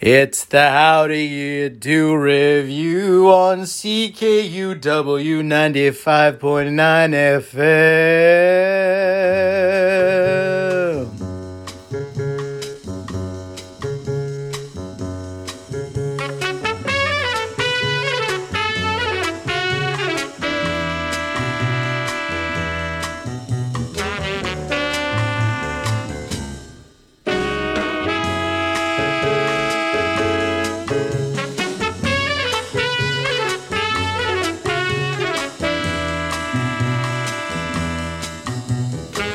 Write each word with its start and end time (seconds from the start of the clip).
It's 0.00 0.44
the 0.44 0.70
How 0.70 1.08
Do 1.08 1.14
You 1.16 1.70
Do 1.70 2.14
Revue 2.14 3.28
on 3.32 3.62
CKUW 3.62 4.80
95.9 4.80 7.42
FM. 7.42 9.47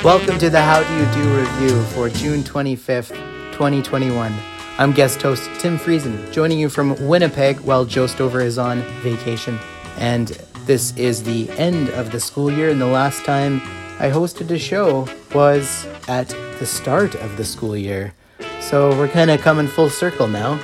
Welcome 0.03 0.37
to 0.39 0.49
the 0.49 0.61
How 0.61 0.83
Do 0.83 0.93
You 0.95 1.05
Do 1.13 1.37
Revue 1.37 1.81
for 1.93 2.09
June 2.09 2.43
25th, 2.43 3.15
2021. 3.53 4.33
I'm 4.77 4.91
guest 4.91 5.21
host 5.21 5.49
Tim 5.59 5.79
Friesen, 5.79 6.29
joining 6.33 6.59
you 6.59 6.67
from 6.67 7.07
Winnipeg 7.07 7.61
while 7.61 7.85
Joe 7.85 8.07
Stover 8.07 8.41
is 8.41 8.57
on 8.57 8.81
vacation. 9.01 9.57
And 9.97 10.27
this 10.65 10.93
is 10.97 11.23
the 11.23 11.49
end 11.51 11.89
of 11.91 12.11
the 12.11 12.19
school 12.19 12.51
year, 12.51 12.69
and 12.69 12.81
the 12.81 12.85
last 12.85 13.23
time 13.23 13.61
I 13.97 14.09
hosted 14.09 14.51
a 14.51 14.59
show 14.59 15.07
was 15.33 15.87
at 16.09 16.27
the 16.59 16.65
start 16.65 17.15
of 17.15 17.37
the 17.37 17.45
school 17.45 17.77
year. 17.77 18.13
So 18.59 18.89
we're 18.97 19.07
kind 19.07 19.31
of 19.31 19.39
coming 19.39 19.67
full 19.67 19.89
circle 19.89 20.27
now. 20.27 20.59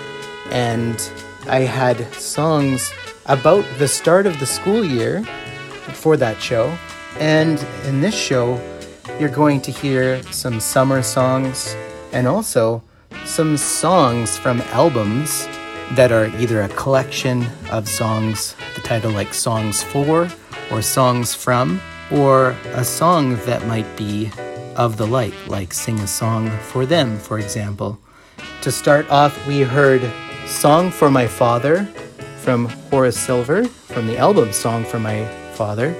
And 0.51 1.01
I 1.47 1.59
had 1.59 2.13
songs 2.13 2.91
about 3.25 3.63
the 3.77 3.87
start 3.87 4.27
of 4.27 4.37
the 4.41 4.45
school 4.45 4.83
year 4.83 5.23
for 5.93 6.17
that 6.17 6.41
show. 6.41 6.77
And 7.19 7.65
in 7.85 8.01
this 8.01 8.15
show, 8.15 8.59
you're 9.19 9.29
going 9.29 9.61
to 9.61 9.71
hear 9.71 10.21
some 10.31 10.59
summer 10.59 11.01
songs 11.01 11.75
and 12.11 12.27
also 12.27 12.83
some 13.25 13.57
songs 13.57 14.37
from 14.37 14.61
albums 14.71 15.47
that 15.91 16.11
are 16.11 16.27
either 16.37 16.61
a 16.61 16.69
collection 16.69 17.45
of 17.71 17.87
songs, 17.87 18.55
the 18.75 18.81
title 18.81 19.11
like 19.11 19.33
Songs 19.33 19.81
For 19.81 20.29
or 20.71 20.81
Songs 20.81 21.33
From, 21.33 21.81
or 22.11 22.55
a 22.73 22.83
song 22.83 23.35
that 23.45 23.65
might 23.67 23.97
be 23.97 24.31
of 24.75 24.97
the 24.97 25.07
like, 25.07 25.33
like 25.47 25.73
Sing 25.73 25.99
a 25.99 26.07
Song 26.07 26.49
for 26.59 26.85
Them, 26.85 27.17
for 27.17 27.39
example. 27.39 27.99
To 28.61 28.71
start 28.71 29.09
off, 29.09 29.47
we 29.47 29.61
heard 29.61 30.01
Song 30.45 30.91
for 30.91 31.09
My 31.09 31.27
Father 31.27 31.85
from 32.37 32.65
Horace 32.89 33.19
Silver 33.19 33.65
from 33.65 34.07
the 34.07 34.17
album 34.17 34.53
Song 34.53 34.83
for 34.83 34.99
My 34.99 35.25
Father. 35.53 35.95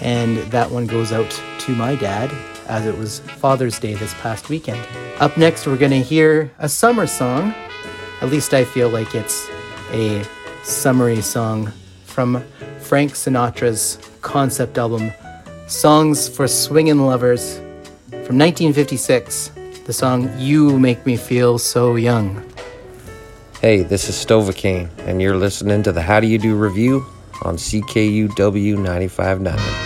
And 0.00 0.38
that 0.52 0.70
one 0.70 0.86
goes 0.86 1.12
out 1.12 1.30
to 1.66 1.72
my 1.74 1.96
dad 1.96 2.30
as 2.68 2.86
it 2.86 2.96
was 2.96 3.18
Father's 3.18 3.80
Day 3.80 3.94
this 3.94 4.14
past 4.14 4.48
weekend. 4.48 4.80
Up 5.18 5.36
next, 5.36 5.66
we're 5.66 5.76
going 5.76 5.90
to 5.90 6.00
hear 6.00 6.52
a 6.60 6.68
summer 6.68 7.08
song. 7.08 7.52
At 8.20 8.30
least 8.30 8.54
I 8.54 8.64
feel 8.64 8.88
like 8.88 9.16
it's 9.16 9.48
a 9.90 10.24
summery 10.62 11.20
song 11.20 11.72
from 12.04 12.44
Frank 12.78 13.12
Sinatra's 13.14 13.98
concept 14.22 14.78
album, 14.78 15.12
Songs 15.66 16.28
for 16.28 16.46
Swingin' 16.46 17.04
Lovers, 17.04 17.56
from 18.10 18.38
1956. 18.38 19.50
The 19.86 19.92
song 19.92 20.30
You 20.38 20.78
Make 20.78 21.04
Me 21.04 21.16
Feel 21.16 21.58
So 21.58 21.96
Young. 21.96 22.44
Hey, 23.60 23.82
this 23.82 24.08
is 24.08 24.14
Stovacane, 24.14 24.88
and 24.98 25.20
you're 25.20 25.36
listening 25.36 25.82
to 25.82 25.90
the 25.90 26.02
How 26.02 26.20
Do 26.20 26.28
You 26.28 26.38
Do 26.38 26.54
Revue 26.54 27.04
on 27.42 27.56
CKUW 27.56 28.76
95.9. 28.76 29.85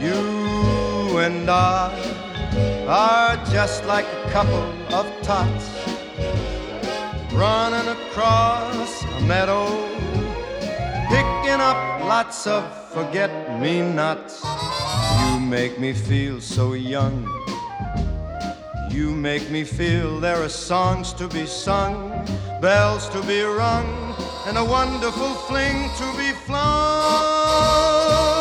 You 0.00 1.18
and 1.18 1.50
I 1.50 1.92
are 2.88 3.36
just 3.52 3.84
like 3.84 4.06
a 4.06 4.30
couple 4.30 4.64
of 4.94 5.06
tots 5.22 5.68
running 7.34 7.86
across 7.86 9.04
a 9.04 9.20
meadow, 9.26 9.66
picking 11.10 11.60
up 11.60 12.00
lots 12.08 12.46
of 12.46 12.64
forget 12.94 13.30
me 13.60 13.82
nots. 13.82 14.42
You 15.22 15.38
make 15.38 15.78
me 15.78 15.92
feel 15.92 16.40
so 16.40 16.72
young. 16.72 17.28
You 18.90 19.10
make 19.10 19.50
me 19.50 19.64
feel 19.64 20.18
there 20.18 20.42
are 20.42 20.48
songs 20.48 21.12
to 21.14 21.28
be 21.28 21.44
sung, 21.44 22.10
bells 22.62 23.06
to 23.10 23.20
be 23.24 23.42
rung, 23.42 24.14
and 24.46 24.56
a 24.56 24.64
wonderful 24.64 25.34
fling 25.46 25.90
to 25.98 26.06
be 26.16 26.32
flung. 26.46 28.39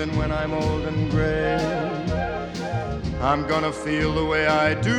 Even 0.00 0.16
when 0.16 0.30
I'm 0.30 0.52
old 0.52 0.84
and 0.84 1.10
gray, 1.10 1.56
I'm 3.20 3.48
gonna 3.48 3.72
feel 3.72 4.14
the 4.14 4.24
way 4.24 4.46
I 4.46 4.74
do 4.74 4.96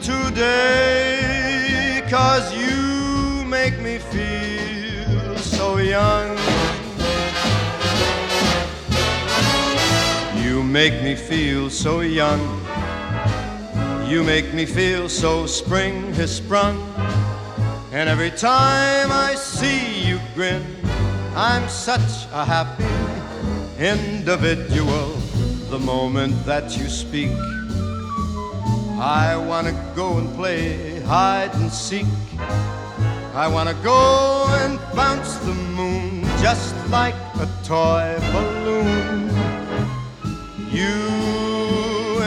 today. 0.00 2.02
Cause 2.08 2.56
you 2.56 3.44
make 3.44 3.78
me 3.80 3.98
feel 3.98 5.36
so 5.36 5.76
young. 5.76 6.38
You 10.42 10.62
make 10.62 11.02
me 11.02 11.14
feel 11.14 11.68
so 11.68 12.00
young. 12.00 12.40
You 14.08 14.24
make 14.24 14.54
me 14.54 14.64
feel 14.64 15.10
so 15.10 15.44
spring 15.44 16.14
has 16.14 16.34
sprung. 16.34 16.80
And 17.92 18.08
every 18.08 18.30
time 18.30 19.12
I 19.12 19.34
see 19.34 20.08
you 20.08 20.18
grin, 20.34 20.64
I'm 21.36 21.68
such 21.68 22.24
a 22.32 22.42
happy 22.42 23.07
individual. 23.78 25.14
The 25.70 25.78
moment 25.78 26.34
that 26.46 26.76
you 26.76 26.88
speak, 26.88 27.30
I 28.98 29.36
wanna 29.36 29.72
go 29.94 30.18
and 30.18 30.34
play 30.34 31.00
hide 31.00 31.54
and 31.54 31.70
seek. 31.70 32.06
I 33.34 33.46
wanna 33.46 33.74
go 33.84 34.46
and 34.62 34.78
bounce 34.96 35.36
the 35.38 35.54
moon 35.54 36.24
just 36.40 36.74
like 36.90 37.14
a 37.40 37.48
toy 37.62 38.16
balloon. 38.32 39.30
You 40.70 40.98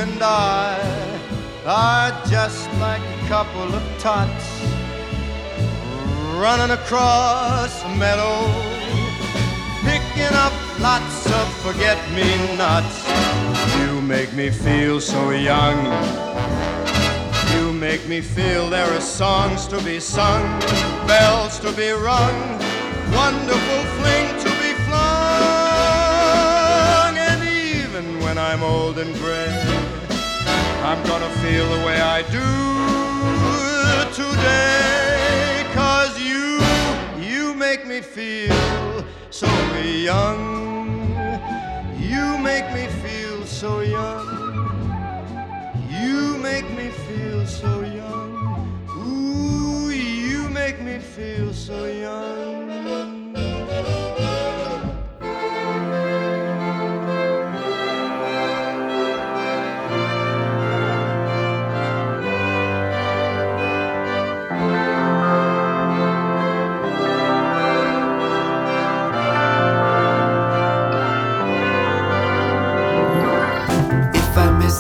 and 0.02 0.22
I 0.22 0.80
are 1.66 2.12
just 2.30 2.72
like 2.80 3.02
a 3.02 3.28
couple 3.28 3.74
of 3.74 3.84
tots 4.00 4.62
running 6.42 6.72
across 6.72 7.84
a 7.84 7.90
meadow, 7.96 8.48
picking 10.12 10.36
up 10.36 10.54
lots 10.80 11.26
of 11.28 11.54
forget 11.62 11.98
me 12.12 12.38
nots. 12.58 13.08
You 13.80 14.02
make 14.02 14.34
me 14.34 14.50
feel 14.50 15.00
so 15.00 15.30
young. 15.32 15.78
You 17.54 17.72
make 17.74 18.08
me 18.08 18.22
feel 18.22 18.70
there 18.70 18.92
are 18.94 19.02
songs 19.02 19.68
to 19.68 19.82
be 19.84 20.00
sung, 20.00 20.60
bells 21.08 21.60
to 21.60 21.72
be 21.74 21.92
rung, 21.92 22.60
wonderful 23.14 23.84
fling 23.98 24.28
to 24.40 24.50
be 24.62 24.74
flung. 24.86 25.08
And 27.18 27.44
even 27.44 28.20
when 28.22 28.38
I'm 28.38 28.64
old 28.64 28.98
and 29.00 29.14
gray, 29.16 29.50
I'm 30.84 31.04
gonna 31.08 31.30
feel 31.44 31.68
the 31.70 31.86
way 31.86 32.02
I 32.02 32.22
do 32.24 32.48
today. 34.14 35.66
Cause 35.74 36.20
you, 36.20 36.60
you 37.24 37.54
make 37.54 37.86
me 37.88 38.02
feel 38.02 38.52
so 39.32 39.48
young. 39.82 41.16
You 41.98 42.38
make 42.38 42.72
me 42.74 42.88
feel 43.02 43.46
so 43.46 43.80
young. 43.80 44.28
You 45.90 46.38
make 46.38 46.70
me 46.72 46.90
feel 46.90 47.48
so 47.48 47.82
young. 47.82 48.84
Ooh, 48.98 49.90
you 49.90 50.50
make 50.50 50.82
me 50.82 51.00
feel 51.00 51.54
so 51.54 51.86
young. 51.86 53.11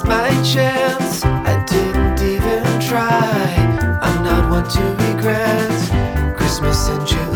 my 0.05 0.29
chance. 0.43 1.23
I 1.23 1.63
didn't 1.65 2.21
even 2.21 2.63
try. 2.79 3.99
I'm 4.01 4.23
not 4.23 4.49
one 4.49 4.67
to 4.69 4.81
regret 5.07 6.35
Christmas 6.37 6.87
and 6.87 7.07
June. 7.07 7.30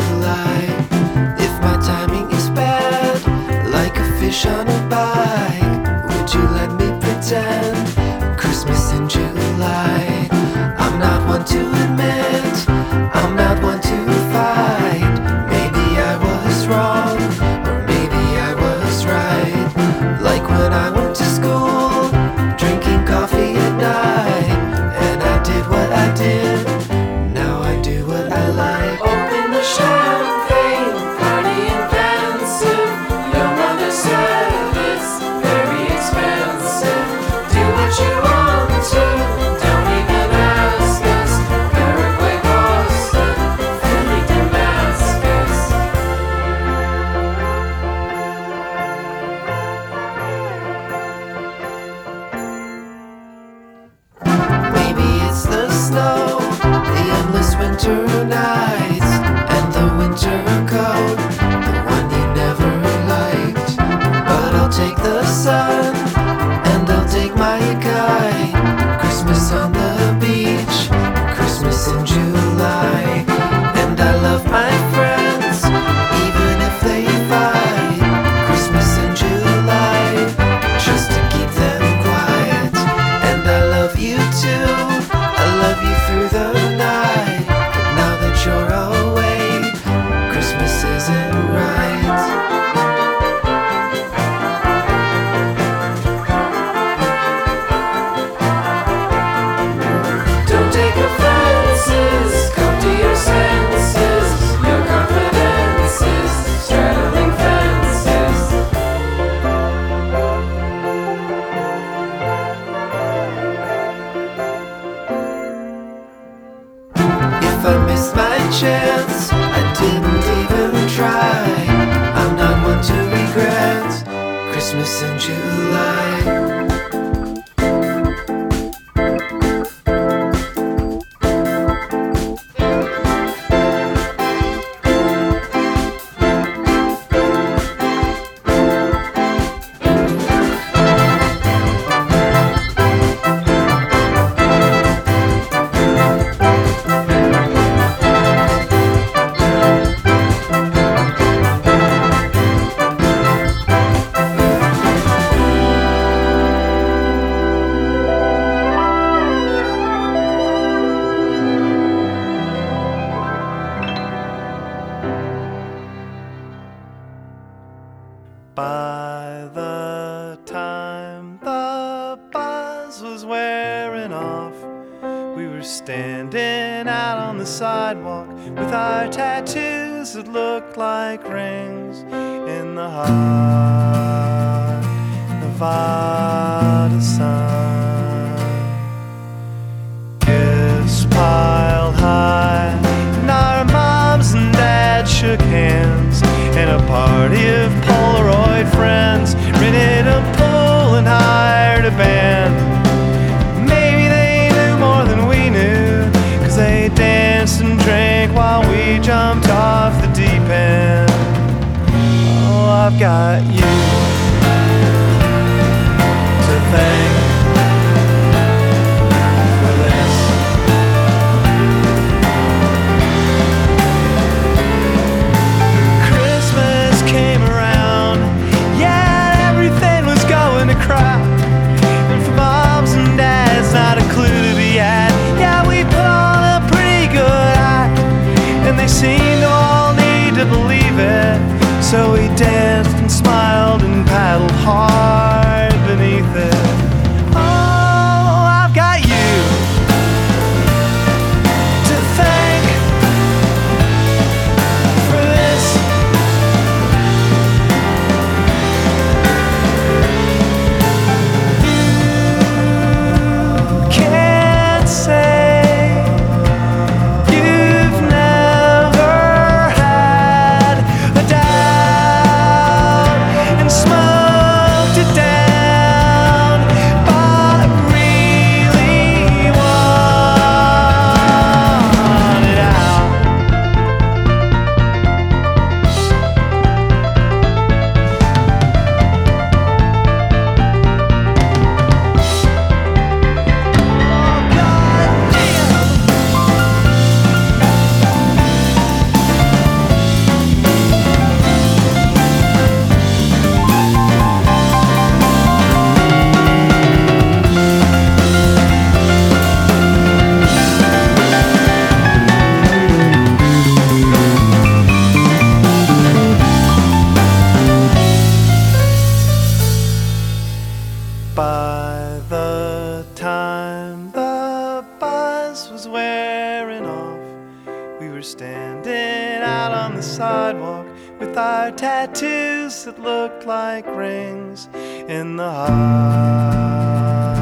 standing 328.26 329.44
out 329.44 329.72
on 329.72 329.96
the 329.96 330.02
sidewalk 330.02 330.88
with 331.20 331.38
our 331.38 331.72
tattoos 331.72 332.84
that 332.86 333.00
looked 333.00 333.46
like 333.46 333.86
rings 333.86 334.68
in 334.74 335.36
the 335.36 335.44
hot 335.48 337.38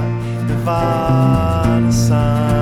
Nevada 0.46 1.92
sun. 1.92 2.53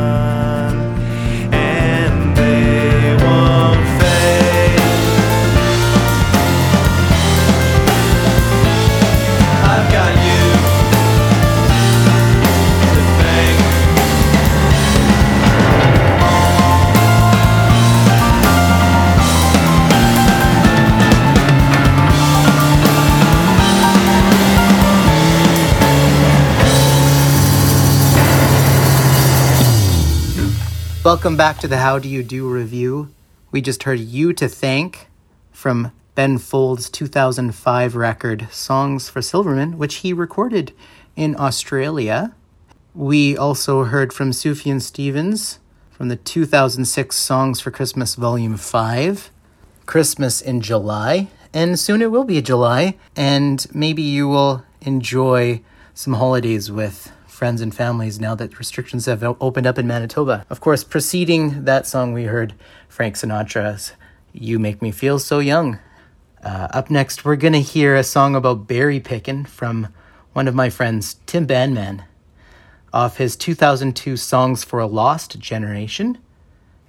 Welcome 31.04 31.36
back 31.36 31.58
to 31.58 31.68
the 31.68 31.80
How 31.80 31.98
Do 31.98 32.08
You 32.08 32.22
Do 32.22 32.48
Revue. 32.48 33.10
We 33.50 33.60
just 33.60 33.84
heard 33.84 34.00
You 34.00 34.34
to 34.34 34.48
Thank 34.48 35.08
from 35.52 35.92
Ben 36.14 36.38
Folds' 36.38 36.92
2005 36.92 37.96
record 37.96 38.48
Songs 38.52 39.10
for 39.10 39.20
Silverman, 39.20 39.80
which 39.80 39.96
he 39.96 40.14
recorded 40.14 40.74
in 41.16 41.36
Australia. 41.40 42.36
We 42.94 43.36
also 43.36 43.86
heard 43.86 44.14
from 44.14 44.30
Sufjan 44.30 44.80
Stevens 44.80 45.58
from 45.90 46.10
the 46.10 46.18
2006 46.18 47.16
Songs 47.16 47.60
for 47.60 47.72
Christmas 47.72 48.14
Volume 48.14 48.56
5, 48.56 49.32
Christmas 49.88 50.40
in 50.40 50.62
July, 50.62 51.30
and 51.52 51.80
soon 51.80 52.04
it 52.04 52.12
will 52.12 52.26
be 52.26 52.44
July, 52.44 52.96
and 53.16 53.66
maybe 53.74 54.04
you 54.04 54.28
will 54.28 54.64
enjoy 54.82 55.64
some 55.96 56.14
holidays 56.14 56.72
with 56.72 57.12
friends 57.42 57.60
and 57.60 57.74
families 57.74 58.20
now 58.20 58.36
that 58.36 58.60
restrictions 58.60 59.08
have 59.08 59.24
opened 59.24 59.66
up 59.66 59.80
in 59.80 59.88
Manitoba. 59.88 60.46
Of 60.52 60.62
course, 60.62 60.84
preceding 60.84 61.66
that 61.66 61.88
song, 61.88 62.14
we 62.14 62.26
heard 62.26 62.54
Frank 62.88 63.16
Sinatra's 63.16 63.94
You 64.32 64.60
Make 64.60 64.80
Me 64.80 64.92
Feel 64.92 65.18
So 65.18 65.40
Young. 65.40 65.80
Uh, 66.44 66.68
up 66.70 66.92
next, 66.92 67.26
we're 67.26 67.36
going 67.36 67.54
to 67.54 67.60
hear 67.60 67.96
a 67.96 68.04
song 68.04 68.36
about 68.36 68.68
berry 68.68 69.00
picking 69.00 69.44
from 69.46 69.88
one 70.34 70.48
of 70.48 70.54
my 70.54 70.70
friends, 70.70 71.16
Tim 71.26 71.48
Bandman, 71.48 72.04
off 72.94 73.18
his 73.18 73.36
2002 73.36 74.18
Songs 74.18 74.64
for 74.64 74.78
a 74.78 74.86
Lost 74.86 75.40
Generation. 75.40 76.20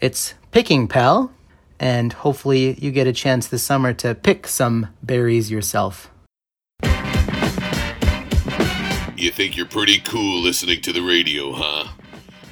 It's 0.03 0.35
Picking 0.51 0.87
Pal, 0.87 1.33
and 1.81 2.13
hopefully, 2.13 2.75
you 2.75 2.91
get 2.91 3.07
a 3.07 3.15
chance 3.15 3.49
this 3.49 3.63
summer 3.63 3.95
to 3.95 4.15
pick 4.15 4.47
some 4.47 4.89
berries 5.03 5.51
yourself. 5.51 6.12
You 9.23 9.31
think 9.31 9.57
you're 9.57 9.67
pretty 9.67 10.01
cool 10.01 10.41
listening 10.41 10.81
to 10.81 10.93
the 10.93 11.01
radio, 11.01 11.53
huh? 11.53 11.87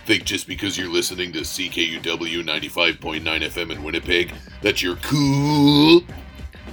Think 0.06 0.22
just 0.22 0.46
because 0.46 0.78
you're 0.78 0.88
listening 0.88 1.32
to 1.32 1.40
CKUW 1.40 2.44
95.9 2.44 3.22
FM 3.24 3.72
in 3.72 3.82
Winnipeg 3.82 4.32
that 4.62 4.80
you're 4.80 4.94
cool? 5.02 6.04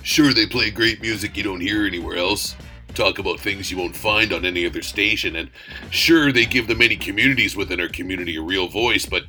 Sure, 0.04 0.36
they 0.36 0.46
play 0.46 0.70
great 0.70 1.02
music 1.02 1.36
you 1.36 1.42
don't 1.42 1.62
hear 1.62 1.88
anywhere 1.88 2.16
else. 2.16 2.56
Talk 2.94 3.18
about 3.18 3.40
things 3.40 3.72
you 3.72 3.78
won't 3.80 3.96
find 3.96 4.34
on 4.34 4.46
any 4.46 4.68
other 4.68 4.84
station, 4.84 5.38
and 5.38 5.50
sure, 5.90 6.32
they 6.32 6.46
give 6.46 6.68
the 6.68 6.76
many 6.76 6.96
communities 6.96 7.56
within 7.56 7.82
our 7.82 7.90
community 7.90 8.36
a 8.36 8.42
real 8.44 8.68
voice, 8.68 9.08
but 9.08 9.24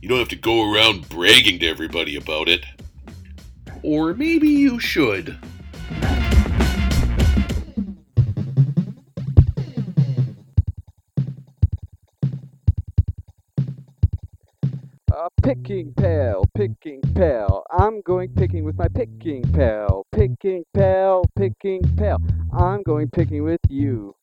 you 0.00 0.08
don't 0.08 0.18
have 0.18 0.30
to 0.30 0.36
go 0.36 0.72
around 0.72 1.10
bragging 1.10 1.58
to 1.58 1.68
everybody 1.68 2.16
about 2.16 2.48
it. 2.48 2.64
Or 3.82 4.14
maybe 4.14 4.48
you 4.48 4.80
should. 4.80 5.36
Picking 15.42 15.92
pail, 15.94 16.44
picking 16.54 17.00
pail. 17.14 17.64
I'm 17.70 18.00
going 18.02 18.28
picking 18.30 18.64
with 18.64 18.76
my 18.76 18.86
picking 18.88 19.42
pail. 19.52 20.06
Picking 20.12 20.64
pail, 20.72 21.24
picking 21.36 21.82
pail. 21.96 22.18
I'm 22.52 22.82
going 22.82 23.10
picking 23.10 23.42
with 23.42 23.60
you. 23.68 24.14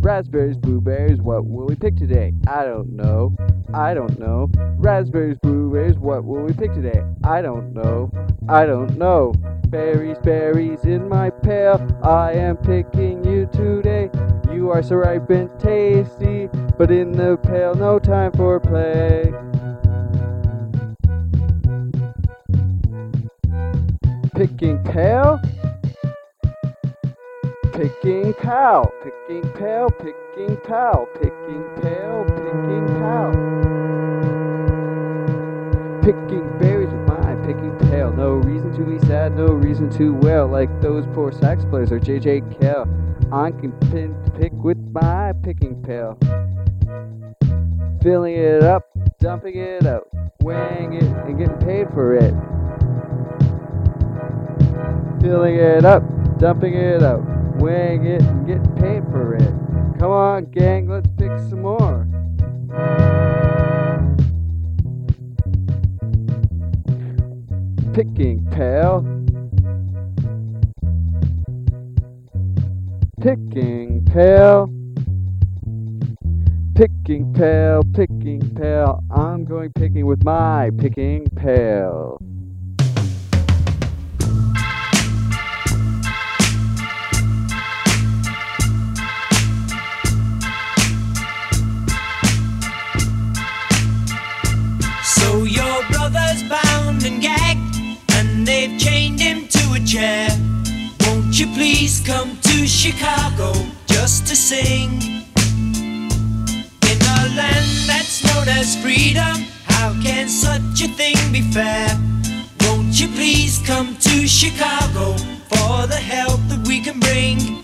Raspberries, 0.00 0.56
blueberries, 0.56 1.20
what 1.20 1.46
will 1.46 1.66
we 1.66 1.74
pick 1.74 1.96
today? 1.96 2.32
I 2.46 2.64
don't 2.64 2.92
know. 2.94 3.36
I 3.74 3.92
don't 3.92 4.18
know. 4.18 4.48
Raspberries, 4.78 5.38
blueberries, 5.42 5.98
what 5.98 6.24
will 6.24 6.42
we 6.42 6.52
pick 6.52 6.72
today? 6.74 7.02
I 7.24 7.42
don't 7.42 7.72
know. 7.74 8.10
I 8.48 8.66
don't 8.66 8.96
know. 8.96 9.34
Berries, 9.66 10.18
berries 10.22 10.84
in 10.84 11.08
my 11.08 11.30
pail. 11.30 11.86
I 12.02 12.32
am 12.32 12.56
picking 12.56 13.24
you 13.24 13.46
today. 13.52 14.10
You 14.52 14.70
are 14.70 14.82
so 14.82 14.96
ripe 14.96 15.30
and 15.30 15.50
tasty, 15.58 16.48
but 16.78 16.90
in 16.90 17.12
the 17.12 17.36
pail, 17.36 17.74
no 17.74 17.98
time 17.98 18.32
for 18.32 18.60
play. 18.60 19.32
Picking 24.40 24.82
pail? 24.84 25.38
Picking 27.74 28.32
pal, 28.32 28.90
picking 29.04 29.46
pail, 29.52 29.90
picking 29.90 30.56
pal, 30.64 31.06
picking 31.12 31.62
pail, 31.82 32.24
picking 32.24 32.86
pal. 32.96 33.32
Picking 36.00 36.58
berries 36.58 36.88
with 36.88 37.06
my 37.06 37.34
picking 37.44 37.76
pail. 37.90 38.14
No 38.14 38.36
reason 38.36 38.72
to 38.78 38.82
be 38.82 38.98
sad, 39.06 39.36
no 39.36 39.48
reason 39.48 39.90
to 39.98 40.14
wail 40.14 40.46
like 40.46 40.70
those 40.80 41.04
poor 41.12 41.32
sax 41.32 41.66
players 41.66 41.92
or 41.92 42.00
JJ 42.00 42.58
Kell. 42.58 42.88
I 43.30 43.50
can 43.50 43.72
pin 43.90 44.16
pick 44.38 44.52
with 44.54 44.78
my 44.90 45.34
picking 45.42 45.82
pail. 45.82 46.16
Filling 48.02 48.36
it 48.36 48.62
up, 48.62 48.88
dumping 49.18 49.58
it 49.58 49.84
out, 49.84 50.08
weighing 50.40 50.94
it, 50.94 51.02
and 51.02 51.38
getting 51.38 51.58
paid 51.58 51.90
for 51.90 52.14
it. 52.14 52.32
Filling 55.20 55.56
it 55.56 55.84
up, 55.84 56.02
dumping 56.38 56.72
it 56.72 57.02
out, 57.02 57.22
weighing 57.60 58.06
it, 58.06 58.22
and 58.22 58.46
getting 58.46 58.74
paid 58.76 59.02
for 59.10 59.34
it. 59.34 59.52
Come 59.98 60.12
on, 60.12 60.46
gang, 60.46 60.88
let's 60.88 61.08
pick 61.18 61.30
some 61.50 61.60
more. 61.60 62.06
Picking 67.92 68.46
pail. 68.50 69.04
Picking 73.20 74.06
pail. 74.06 74.72
Picking 76.74 77.34
pail, 77.34 77.82
picking 77.92 78.54
pail. 78.54 79.04
I'm 79.10 79.44
going 79.44 79.70
picking 79.74 80.06
with 80.06 80.24
my 80.24 80.70
picking 80.78 81.28
pail. 81.36 82.18
And 97.04 97.22
gagged, 97.22 97.76
and 98.12 98.46
they've 98.46 98.78
chained 98.78 99.20
him 99.20 99.46
to 99.48 99.72
a 99.74 99.80
chair. 99.80 100.28
Won't 101.06 101.38
you 101.38 101.46
please 101.54 102.00
come 102.04 102.38
to 102.42 102.66
Chicago 102.66 103.52
just 103.86 104.26
to 104.26 104.36
sing? 104.36 105.00
In 106.90 106.98
a 107.16 107.20
land 107.36 107.70
that's 107.86 108.24
known 108.24 108.48
as 108.48 108.76
freedom, 108.82 109.46
how 109.64 109.94
can 110.02 110.28
such 110.28 110.82
a 110.82 110.88
thing 110.88 111.16
be 111.32 111.42
fair? 111.52 111.88
Won't 112.62 113.00
you 113.00 113.08
please 113.08 113.58
come 113.64 113.96
to 113.96 114.26
Chicago 114.26 115.16
for 115.48 115.86
the 115.86 116.00
help 116.00 116.40
that 116.48 116.66
we 116.66 116.80
can 116.80 116.98
bring? 117.00 117.59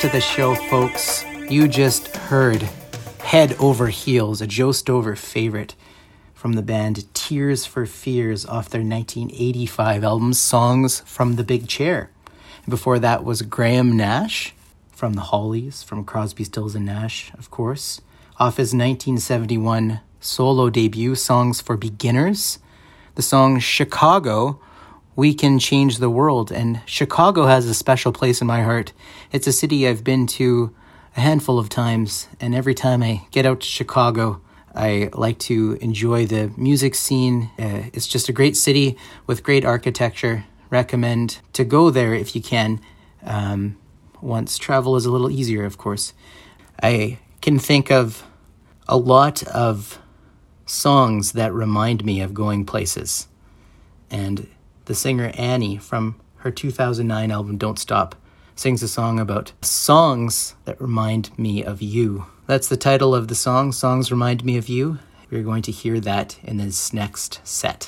To 0.00 0.08
the 0.10 0.20
show, 0.20 0.54
folks. 0.54 1.24
You 1.48 1.68
just 1.68 2.08
heard 2.08 2.60
Head 3.20 3.56
Over 3.58 3.88
Heels, 3.88 4.42
a 4.42 4.46
Joe 4.46 4.72
Stover 4.72 5.16
favorite 5.16 5.74
from 6.34 6.52
the 6.52 6.62
band 6.62 7.12
Tears 7.14 7.64
for 7.64 7.86
Fears 7.86 8.44
off 8.44 8.68
their 8.68 8.82
1985 8.82 10.04
album 10.04 10.32
Songs 10.34 11.00
from 11.00 11.36
the 11.36 11.44
Big 11.44 11.66
Chair. 11.66 12.10
Before 12.68 12.98
that 12.98 13.24
was 13.24 13.40
Graham 13.40 13.96
Nash 13.96 14.54
from 14.90 15.14
the 15.14 15.22
Hollies, 15.22 15.82
from 15.82 16.04
Crosby, 16.04 16.44
Stills, 16.44 16.74
and 16.74 16.84
Nash, 16.84 17.32
of 17.38 17.50
course, 17.50 18.02
off 18.38 18.58
his 18.58 18.74
1971 18.74 20.00
solo 20.20 20.68
debut, 20.68 21.14
Songs 21.14 21.62
for 21.62 21.78
Beginners. 21.78 22.58
The 23.14 23.22
song 23.22 23.60
Chicago 23.60 24.60
we 25.16 25.34
can 25.34 25.58
change 25.58 25.98
the 25.98 26.10
world. 26.10 26.52
And 26.52 26.80
Chicago 26.86 27.46
has 27.46 27.66
a 27.66 27.74
special 27.74 28.12
place 28.12 28.40
in 28.40 28.46
my 28.46 28.62
heart. 28.62 28.92
It's 29.32 29.46
a 29.46 29.52
city 29.52 29.88
I've 29.88 30.04
been 30.04 30.26
to 30.28 30.74
a 31.16 31.20
handful 31.20 31.58
of 31.58 31.70
times, 31.70 32.28
and 32.40 32.54
every 32.54 32.74
time 32.74 33.02
I 33.02 33.26
get 33.30 33.46
out 33.46 33.60
to 33.60 33.66
Chicago, 33.66 34.42
I 34.74 35.08
like 35.14 35.38
to 35.40 35.78
enjoy 35.80 36.26
the 36.26 36.52
music 36.58 36.94
scene. 36.94 37.50
Uh, 37.58 37.84
it's 37.94 38.06
just 38.06 38.28
a 38.28 38.32
great 38.32 38.56
city 38.56 38.98
with 39.26 39.42
great 39.42 39.64
architecture. 39.64 40.44
Recommend 40.68 41.40
to 41.54 41.64
go 41.64 41.88
there 41.88 42.12
if 42.12 42.36
you 42.36 42.42
can. 42.42 42.80
Um, 43.24 43.78
once 44.20 44.58
travel 44.58 44.96
is 44.96 45.06
a 45.06 45.10
little 45.10 45.30
easier, 45.30 45.64
of 45.64 45.78
course. 45.78 46.12
I 46.82 47.18
can 47.40 47.58
think 47.58 47.90
of 47.90 48.22
a 48.86 48.98
lot 48.98 49.42
of 49.44 49.98
songs 50.66 51.32
that 51.32 51.54
remind 51.54 52.04
me 52.04 52.20
of 52.20 52.34
going 52.34 52.66
places. 52.66 53.28
And 54.10 54.46
the 54.86 54.94
singer 54.94 55.32
Annie 55.34 55.76
from 55.76 56.16
her 56.38 56.50
2009 56.50 57.30
album 57.30 57.58
Don't 57.58 57.78
Stop 57.78 58.14
sings 58.54 58.82
a 58.82 58.88
song 58.88 59.20
about 59.20 59.52
songs 59.60 60.54
that 60.64 60.80
remind 60.80 61.36
me 61.38 61.62
of 61.62 61.82
you. 61.82 62.26
That's 62.46 62.68
the 62.68 62.76
title 62.76 63.14
of 63.14 63.28
the 63.28 63.34
song, 63.34 63.72
Songs 63.72 64.10
Remind 64.10 64.44
Me 64.44 64.56
of 64.56 64.68
You. 64.68 64.98
We're 65.30 65.42
going 65.42 65.62
to 65.62 65.72
hear 65.72 66.00
that 66.00 66.38
in 66.44 66.56
this 66.56 66.92
next 66.92 67.40
set. 67.44 67.86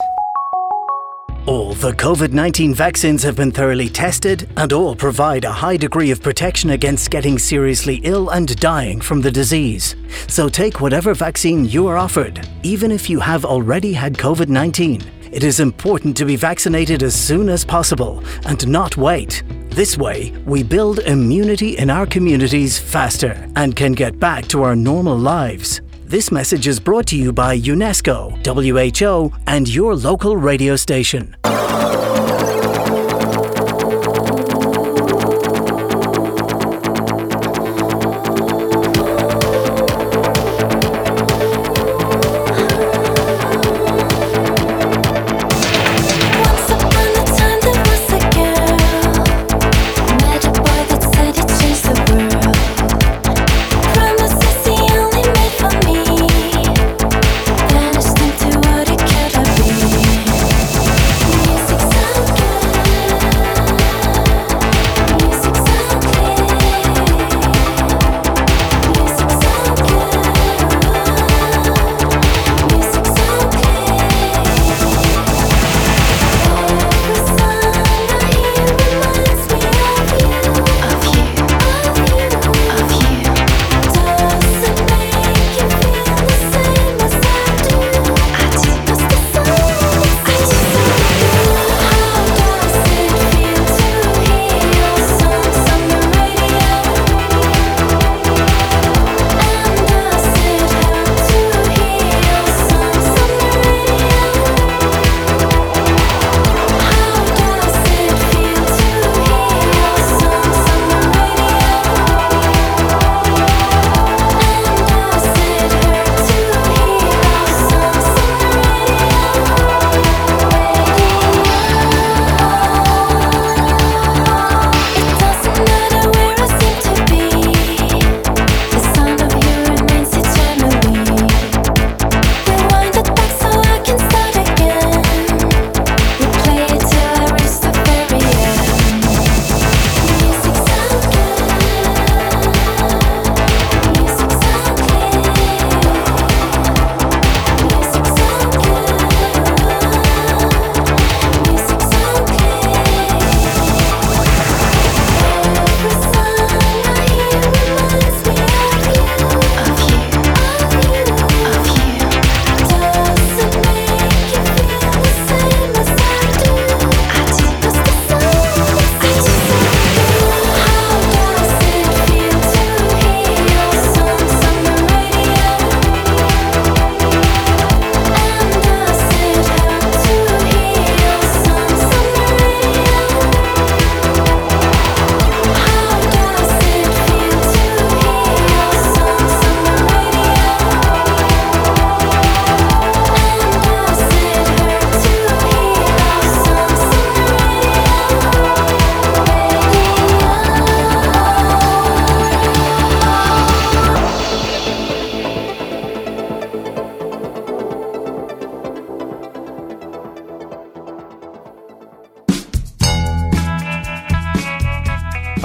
All 1.46 1.72
the 1.72 1.92
COVID 1.92 2.32
19 2.32 2.74
vaccines 2.74 3.22
have 3.22 3.36
been 3.36 3.52
thoroughly 3.52 3.88
tested 3.88 4.50
and 4.58 4.70
all 4.70 4.94
provide 4.94 5.46
a 5.46 5.52
high 5.52 5.78
degree 5.78 6.10
of 6.10 6.20
protection 6.20 6.70
against 6.70 7.10
getting 7.10 7.38
seriously 7.38 8.00
ill 8.02 8.28
and 8.30 8.54
dying 8.56 9.00
from 9.00 9.22
the 9.22 9.30
disease. 9.30 9.96
So 10.26 10.50
take 10.50 10.80
whatever 10.80 11.14
vaccine 11.14 11.64
you 11.64 11.86
are 11.86 11.96
offered, 11.96 12.46
even 12.64 12.90
if 12.92 13.08
you 13.08 13.20
have 13.20 13.46
already 13.46 13.94
had 13.94 14.18
COVID 14.18 14.48
19. 14.48 15.00
It 15.30 15.44
is 15.44 15.60
important 15.60 16.16
to 16.16 16.24
be 16.24 16.36
vaccinated 16.36 17.02
as 17.02 17.14
soon 17.14 17.48
as 17.48 17.64
possible 17.64 18.22
and 18.46 18.66
not 18.66 18.96
wait. 18.96 19.42
This 19.68 19.98
way, 19.98 20.32
we 20.46 20.62
build 20.62 21.00
immunity 21.00 21.76
in 21.76 21.90
our 21.90 22.06
communities 22.06 22.78
faster 22.78 23.46
and 23.54 23.76
can 23.76 23.92
get 23.92 24.18
back 24.18 24.48
to 24.48 24.62
our 24.62 24.74
normal 24.74 25.18
lives. 25.18 25.82
This 26.04 26.32
message 26.32 26.66
is 26.66 26.80
brought 26.80 27.06
to 27.08 27.16
you 27.16 27.32
by 27.32 27.58
UNESCO, 27.58 28.32
WHO, 28.42 29.36
and 29.46 29.68
your 29.68 29.94
local 29.94 30.38
radio 30.38 30.74
station. 30.76 31.36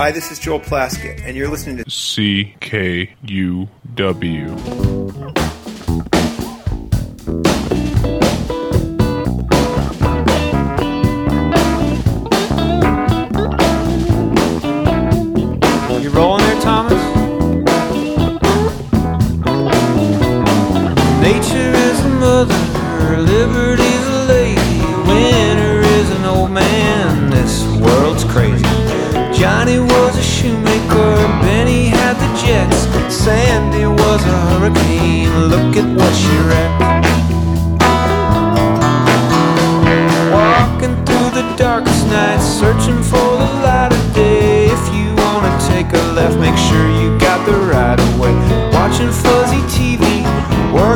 Hi, 0.03 0.11
this 0.11 0.31
is 0.31 0.37
Joel 0.37 0.59
Plaskett, 0.59 1.25
and 1.25 1.37
you're 1.37 1.47
listening 1.47 1.77
to 1.77 1.85
CKUW. 1.85 3.07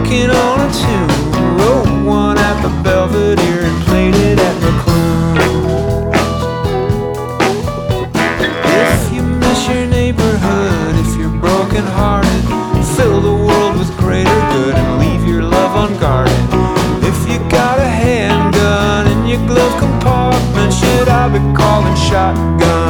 Working 0.08 0.30
on 0.30 0.62
a 0.62 0.72
tune. 0.72 1.58
Wrote 1.58 2.06
one 2.06 2.38
at 2.38 2.62
the 2.62 2.70
Belvedere 2.82 3.66
and 3.66 3.84
played 3.84 4.16
it 4.16 4.40
at 4.40 4.56
McClune. 4.62 6.14
If 8.64 9.14
you 9.14 9.22
miss 9.22 9.68
your 9.68 9.86
neighborhood, 9.88 10.96
if 11.06 11.18
you're 11.18 11.38
broken 11.40 11.84
hearted, 11.84 12.44
fill 12.96 13.20
the 13.22 13.36
world 13.36 13.78
with 13.78 13.96
greater 13.98 14.40
good 14.54 14.76
and 14.76 15.00
leave 15.00 15.28
your 15.28 15.44
love 15.44 15.92
unguarded. 15.92 16.34
If 17.04 17.18
you 17.30 17.40
got 17.50 17.80
a 17.80 17.88
handgun 17.88 19.08
in 19.08 19.28
your 19.28 19.46
glove 19.46 19.78
compartment, 19.78 20.74
should 20.74 21.10
I 21.10 21.28
be 21.28 21.40
calling 21.58 21.96
shotgun 21.96 22.87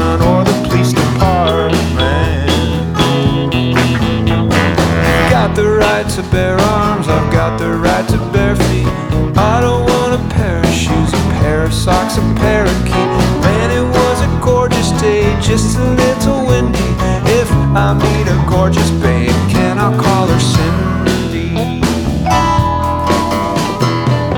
just 15.48 15.78
a 15.78 15.90
little 15.96 16.46
windy. 16.46 16.92
If 17.40 17.50
I 17.72 17.94
meet 17.94 18.28
a 18.28 18.38
gorgeous 18.50 18.92
babe, 19.00 19.32
can 19.48 19.80
I 19.80 19.96
call 19.96 20.28
her 20.28 20.42
Cindy? 20.44 21.56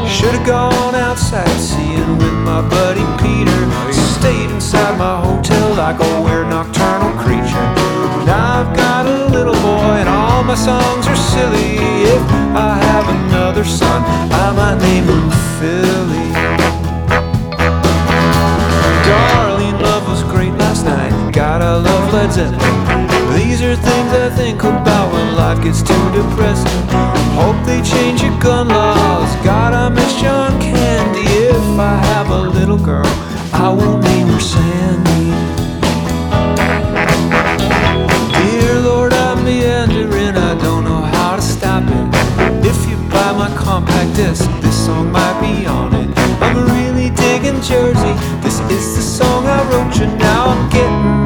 Should've 0.08 0.46
gone 0.46 0.94
outside 0.94 1.50
seeing 1.60 2.18
with 2.20 2.38
my 2.46 2.62
buddy 2.62 3.06
Peter. 3.18 3.60
Stayed 3.92 4.52
inside 4.52 5.00
my 5.00 5.20
hotel 5.20 5.74
like 5.74 6.00
a 6.00 6.22
weird 6.22 6.48
nocturnal 6.50 7.18
creature. 7.24 7.68
Now 8.30 8.62
I've 8.62 8.78
got 8.78 9.08
a 9.08 9.30
little 9.30 9.60
boy 9.66 9.94
and 10.02 10.10
all 10.10 10.44
my 10.44 10.54
songs 10.54 11.08
are 11.08 11.16
silly. 11.16 11.78
If 12.06 12.22
I 12.54 12.78
have 12.86 13.10
another 13.10 13.66
son, 13.66 14.04
I 14.32 14.54
might 14.54 14.78
name 14.86 15.06
him 15.06 15.32
Philly. 15.58 16.19
Zeppelin. 22.12 22.58
These 23.38 23.62
are 23.62 23.76
things 23.76 24.12
I 24.14 24.30
think 24.36 24.64
about 24.64 25.14
when 25.14 25.36
life 25.36 25.64
gets 25.64 25.82
too 25.84 26.12
depressing. 26.12 26.88
Hope 27.38 27.64
they 27.66 27.82
change 27.82 28.24
your 28.24 28.38
gun 28.40 28.68
laws. 28.68 29.36
God, 29.46 29.74
I 29.74 29.90
miss 29.90 30.20
John 30.20 30.60
Candy. 30.60 31.22
If 31.22 31.80
I 31.80 31.98
have 32.12 32.30
a 32.32 32.42
little 32.42 32.78
girl, 32.78 33.06
I 33.54 33.70
won't 33.70 34.04
name 34.04 34.28
her 34.28 34.40
Sandy. 34.40 35.30
Dear 38.38 38.80
Lord, 38.82 39.14
I'm 39.14 39.44
meandering. 39.46 40.36
I 40.36 40.56
don't 40.56 40.84
know 40.84 41.02
how 41.02 41.36
to 41.36 41.42
stop 41.42 41.84
it. 41.84 42.66
If 42.66 42.90
you 42.90 42.98
buy 43.10 43.34
my 43.34 43.56
compact 43.56 44.16
disc, 44.16 44.50
this 44.62 44.86
song 44.86 45.12
might 45.12 45.40
be 45.42 45.68
on 45.68 45.94
it. 45.94 46.10
I'm 46.42 46.58
really 46.76 47.12
digging 47.12 47.62
Jersey. 47.62 48.16
This 48.42 48.60
is 48.72 48.96
the 48.96 49.02
song 49.02 49.46
I 49.46 49.62
wrote 49.70 49.96
you. 50.00 50.08
Now 50.18 50.48
I'm 50.48 50.70
getting 50.70 51.19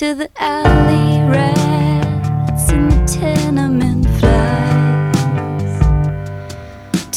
To 0.00 0.14
the 0.14 0.30
alley 0.38 1.20
rats 1.28 2.70
and 2.72 2.90
the 2.90 3.04
tenement 3.04 4.06
flies. 4.18 5.78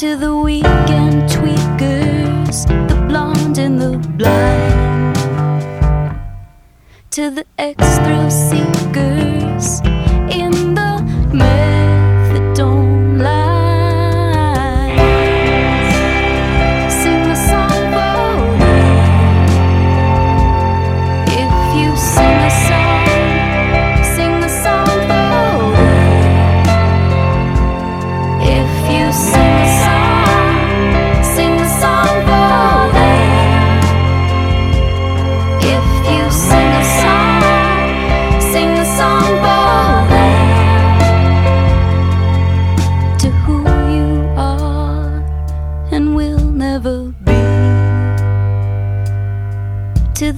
To 0.02 0.17
the 0.17 0.36
weekend 0.36 1.30
tweakers, 1.30 2.67
the 2.89 2.96
blonde 3.08 3.58
and 3.58 3.80
the 3.80 3.98
blind, 4.17 5.15
to 7.12 7.30
the 7.30 7.46
ex-thrill 7.58 8.30
seekers 8.30 9.92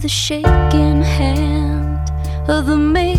the 0.06 0.10
shaking 0.10 1.02
hand 1.02 2.12
of 2.48 2.68
the 2.68 2.78
maker 2.78 3.15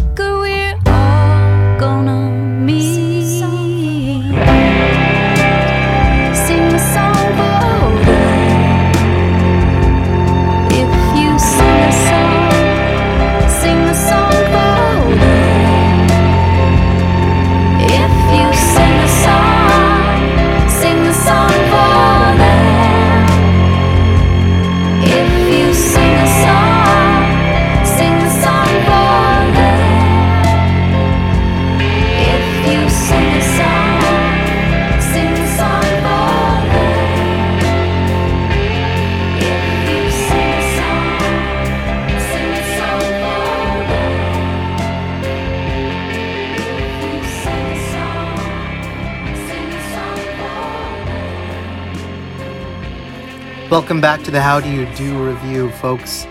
Welcome 53.77 54.01
back 54.01 54.23
to 54.23 54.31
the 54.31 54.41
How 54.41 54.59
Do 54.59 54.71
You 54.71 54.87
Do 54.95 55.23
Revue, 55.23 55.71
folks. 55.71 56.25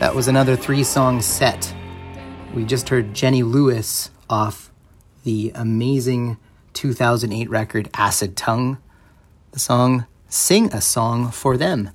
That 0.00 0.16
was 0.16 0.26
another 0.26 0.56
three 0.56 0.82
song 0.82 1.22
set. 1.22 1.72
We 2.52 2.64
just 2.64 2.88
heard 2.88 3.14
Jenny 3.14 3.44
Lewis 3.44 4.10
off 4.28 4.72
the 5.22 5.52
amazing 5.54 6.38
2008 6.72 7.48
record 7.48 7.88
Acid 7.94 8.36
Tongue. 8.36 8.78
The 9.52 9.60
song 9.60 10.06
Sing 10.28 10.72
a 10.72 10.80
Song 10.80 11.30
for 11.30 11.56
Them. 11.56 11.90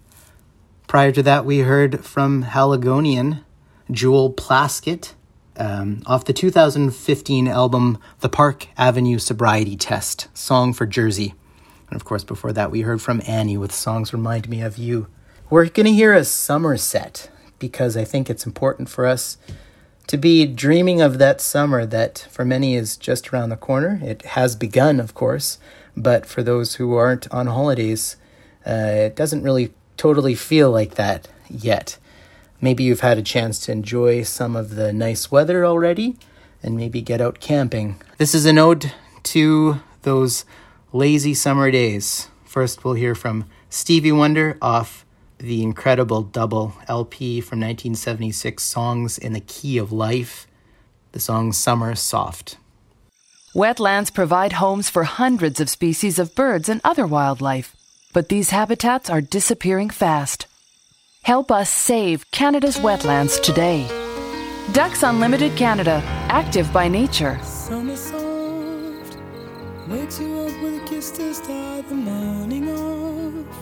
Prior 0.88 1.12
to 1.12 1.22
that, 1.22 1.44
we 1.44 1.60
heard 1.60 2.06
from 2.06 2.44
Haligonian 2.44 3.44
Joel 3.92 4.32
Plaskett 4.32 5.16
um, 5.58 6.02
off 6.06 6.24
the 6.24 6.32
2015 6.32 7.50
album 7.50 7.98
The 8.22 8.30
Park 8.30 8.70
Avenue 8.78 9.20
Sobriety 9.20 9.76
Test, 9.76 10.30
Song 10.34 10.72
for 10.72 10.86
Jersey. 10.86 11.34
And 11.90 11.96
of 11.96 12.06
course, 12.06 12.24
before 12.24 12.54
that, 12.54 12.72
we 12.72 12.82
heard 12.82 13.02
from 13.02 13.22
Annie 13.28 13.58
with 13.58 13.72
Songs 13.72 14.14
Remind 14.14 14.50
Me 14.50 14.62
of 14.62 14.78
You. 14.78 15.08
We're 15.50 15.70
going 15.70 15.86
to 15.86 15.94
hear 15.94 16.14
a 16.14 16.26
summer 16.26 16.76
set 16.78 17.30
because 17.60 17.96
I 17.96 18.04
think 18.04 18.30
it's 18.30 18.46
important 18.46 18.90
for 18.90 19.06
us 19.06 19.38
to 20.08 20.18
be 20.18 20.46
dreaming 20.46 21.02
of 21.02 21.18
that 21.18 21.42
summer 21.42 21.86
that 21.86 22.28
for 22.30 22.46
many 22.46 22.76
is 22.76 22.98
just 22.98 23.32
around 23.32 23.50
the 23.50 23.58
corner. 23.58 24.00
It 24.02 24.24
has 24.24 24.56
begun, 24.56 25.00
of 25.00 25.14
course, 25.14 25.60
but 25.96 26.26
for 26.26 26.44
those 26.44 26.76
who 26.76 26.96
aren't 26.96 27.32
on 27.32 27.48
holidays, 27.48 28.18
uh, 28.66 28.72
it 28.72 29.16
doesn't 29.16 29.44
really 29.44 29.74
totally 29.98 30.36
feel 30.36 30.72
like 30.72 30.96
that 30.96 31.28
yet. 31.50 31.98
Maybe 32.62 32.84
you've 32.84 33.02
had 33.02 33.18
a 33.18 33.24
chance 33.24 33.60
to 33.62 33.72
enjoy 33.72 34.24
some 34.24 34.56
of 34.56 34.76
the 34.76 34.92
nice 34.94 35.32
weather 35.32 35.66
already 35.66 36.18
and 36.64 36.76
maybe 36.76 37.02
get 37.02 37.22
out 37.22 37.40
camping. 37.40 38.02
This 38.18 38.34
is 38.34 38.46
an 38.46 38.58
ode 38.58 38.94
to 39.24 39.82
those 40.04 40.46
lazy 40.94 41.34
summer 41.34 41.72
days. 41.72 42.30
First, 42.46 42.84
we'll 42.84 42.94
hear 42.94 43.16
from 43.16 43.46
Stevie 43.70 44.12
Wonder 44.12 44.58
off 44.62 45.06
the 45.38 45.62
incredible 45.62 46.22
double 46.24 46.74
LP 46.88 47.42
from 47.42 47.60
1976, 47.60 48.64
Songs 48.64 49.18
in 49.18 49.34
the 49.34 49.40
Key 49.40 49.78
of 49.78 49.92
Life. 49.92 50.48
The 51.12 51.20
song 51.20 51.52
Summer 51.52 51.96
Soft. 51.96 52.58
Wetlands 53.56 54.14
provide 54.14 54.54
homes 54.54 54.90
for 54.90 55.04
hundreds 55.04 55.60
of 55.60 55.70
species 55.70 56.20
of 56.20 56.36
birds 56.36 56.70
and 56.70 56.80
other 56.84 57.08
wildlife, 57.08 57.76
but 58.14 58.30
these 58.30 58.52
habitats 58.52 59.10
are 59.10 59.22
disappearing 59.22 59.90
fast. 59.90 60.46
Help 61.24 61.52
us 61.52 61.70
save 61.70 62.30
Canada's 62.32 62.78
wetlands 62.78 63.42
today. 63.42 63.88
Ducks 64.74 65.02
Unlimited 65.02 65.56
Canada, 65.56 66.04
active 66.30 66.72
by 66.72 66.88
nature. 66.88 67.40
Summer 67.42 67.96
soft 67.96 69.18
wakes 69.88 70.20
you 70.20 70.40
up 70.40 70.62
with 70.62 70.77
to 70.98 71.32
start 71.32 71.88
the 71.90 71.94
morning 71.94 72.70
off. 72.72 73.56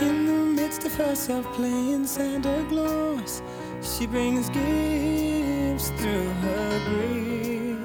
In 0.00 0.24
the 0.24 0.62
midst 0.62 0.82
of 0.86 0.94
herself 0.94 1.44
playing 1.52 2.06
Santa 2.06 2.64
Claus, 2.70 3.42
she 3.82 4.06
brings 4.06 4.48
gifts 4.48 5.90
through 6.00 6.30
her 6.44 6.80
grace. 6.88 7.76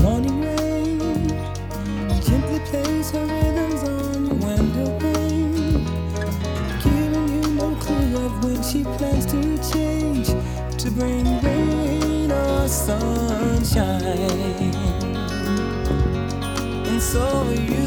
Morning 0.00 0.40
rain 0.40 1.28
gently 2.22 2.60
plays 2.70 3.10
her 3.10 3.26
rhythms 3.26 3.82
on 3.84 4.24
your 4.24 4.36
window 4.36 4.98
pane, 5.00 5.84
giving 6.82 7.28
you 7.28 7.50
no 7.56 7.74
clue 7.76 8.24
of 8.24 8.42
when 8.42 8.62
she 8.62 8.84
plans 8.96 9.26
to 9.26 9.58
change 9.70 10.28
to 10.78 10.90
bring 10.92 11.26
rain 11.42 12.32
or 12.32 12.66
sunshine. 12.68 14.63
So 17.14 17.52
you 17.52 17.83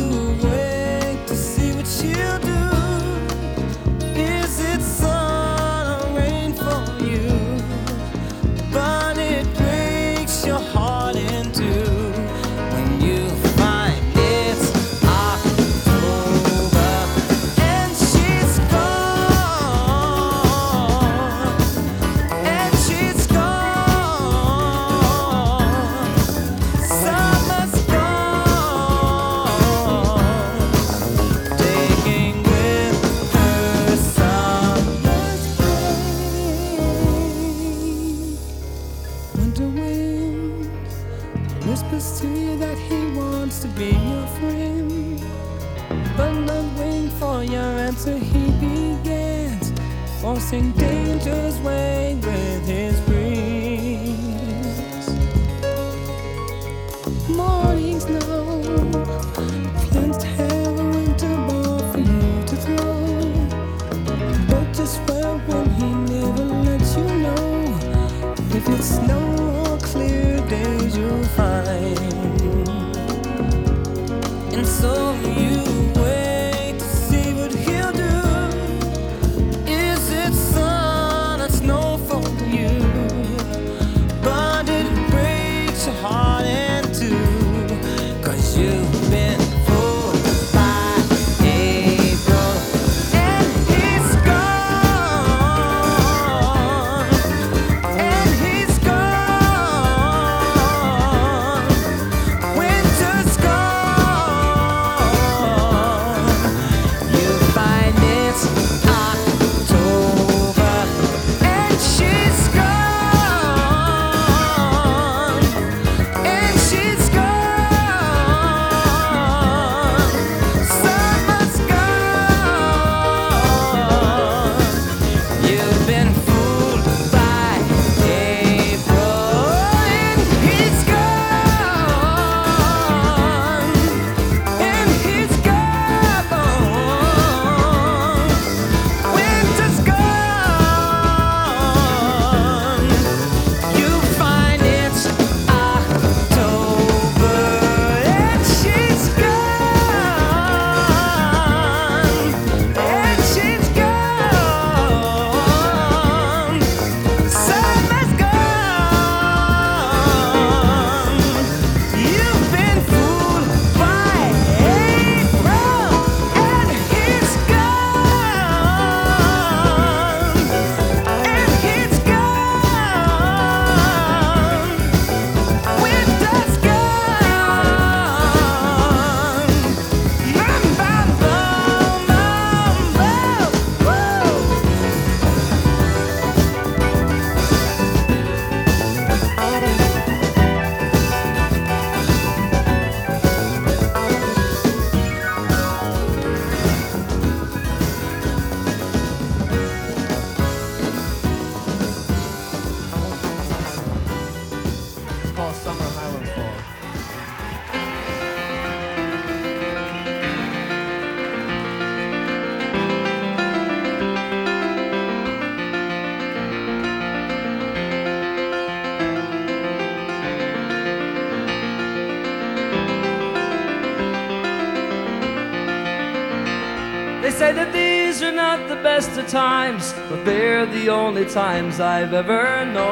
best 228.98 229.20
of 229.20 229.28
times, 229.28 229.93
but 230.10 230.26
they're 230.26 230.66
the 230.66 230.89
only 230.89 231.24
times 231.24 231.80
I've 231.80 232.16
ever 232.16 232.66
known. 232.66 232.88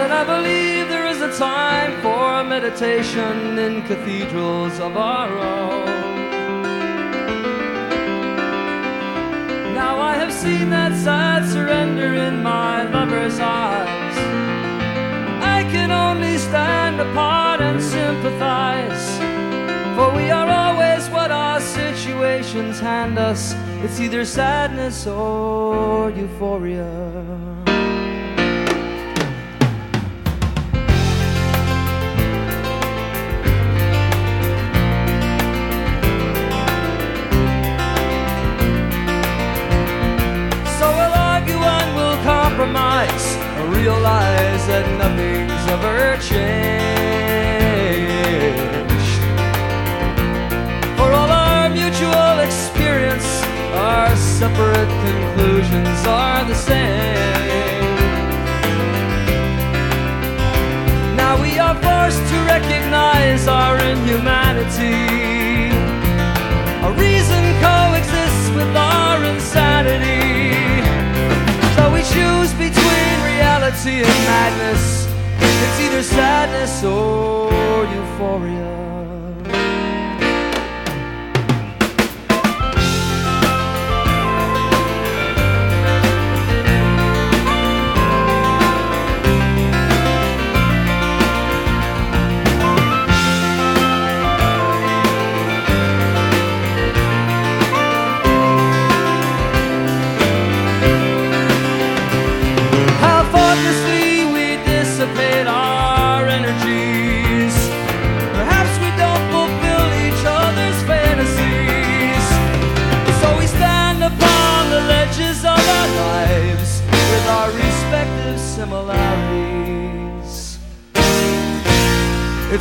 And 0.00 0.12
I 0.20 0.22
believe 0.34 0.86
there 0.88 1.08
is 1.08 1.20
a 1.22 1.36
time 1.36 1.92
for 2.02 2.44
meditation 2.44 3.58
in 3.58 3.82
cathedrals 3.82 4.78
of 4.78 4.96
our 4.96 5.28
own. 5.28 5.86
Now 9.74 9.94
I 10.10 10.14
have 10.22 10.32
seen 10.32 10.70
that 10.70 10.92
sad 10.94 11.48
surrender 11.48 12.14
in 12.26 12.44
my 12.44 12.84
lover's 12.96 13.40
eyes. 13.40 14.16
I 15.56 15.64
can 15.72 15.90
only 15.90 16.38
stand 16.38 17.00
apart 17.00 17.60
and 17.60 17.82
sympathize. 17.82 19.06
For 19.96 20.14
we 20.14 20.30
are 20.30 20.55
hand 22.80 23.18
us. 23.18 23.54
It's 23.82 24.00
either 24.00 24.24
sadness 24.24 25.06
or 25.06 26.10
euphoria. 26.10 26.84
So 40.78 40.86
we'll 40.96 41.14
argue 41.14 41.54
and 41.54 41.96
we'll 41.96 42.22
compromise, 42.24 43.36
and 43.58 43.74
realize 43.74 44.66
that 44.66 44.86
nothing's 44.98 45.66
ever 45.70 46.16
changed. 46.22 46.75
Separate 54.38 54.92
conclusions 55.08 56.06
are 56.06 56.44
the 56.44 56.54
same. 56.54 57.96
Now 61.16 61.40
we 61.40 61.58
are 61.58 61.74
forced 61.86 62.20
to 62.32 62.36
recognize 62.44 63.48
our 63.48 63.78
inhumanity. 63.78 65.72
A 66.84 66.90
reason 67.04 67.44
coexists 67.64 68.50
with 68.50 68.76
our 68.76 69.24
insanity. 69.24 70.52
So 71.76 71.82
we 71.94 72.02
choose 72.02 72.52
between 72.66 73.14
reality 73.32 74.04
and 74.04 74.18
madness. 74.28 75.08
It's 75.40 75.80
either 75.80 76.02
sadness 76.02 76.84
or 76.84 77.86
euphoria. 77.86 78.85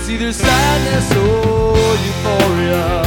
It's 0.07 0.11
either 0.11 0.31
sadness 0.31 1.11
or 1.17 1.95
euphoria. 2.05 3.04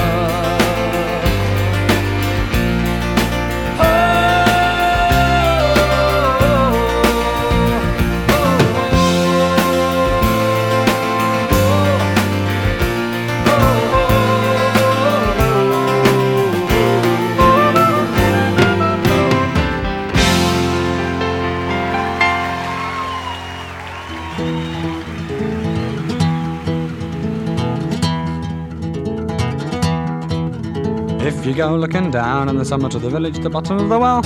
You 31.49 31.55
go 31.55 31.75
looking 31.77 32.11
down 32.11 32.51
in 32.51 32.59
the 32.59 32.65
summit 32.65 32.95
of 32.95 33.01
the 33.01 33.09
village, 33.09 33.39
the 33.39 33.49
bottom 33.49 33.79
of 33.79 33.89
the 33.89 33.99
well, 33.99 34.23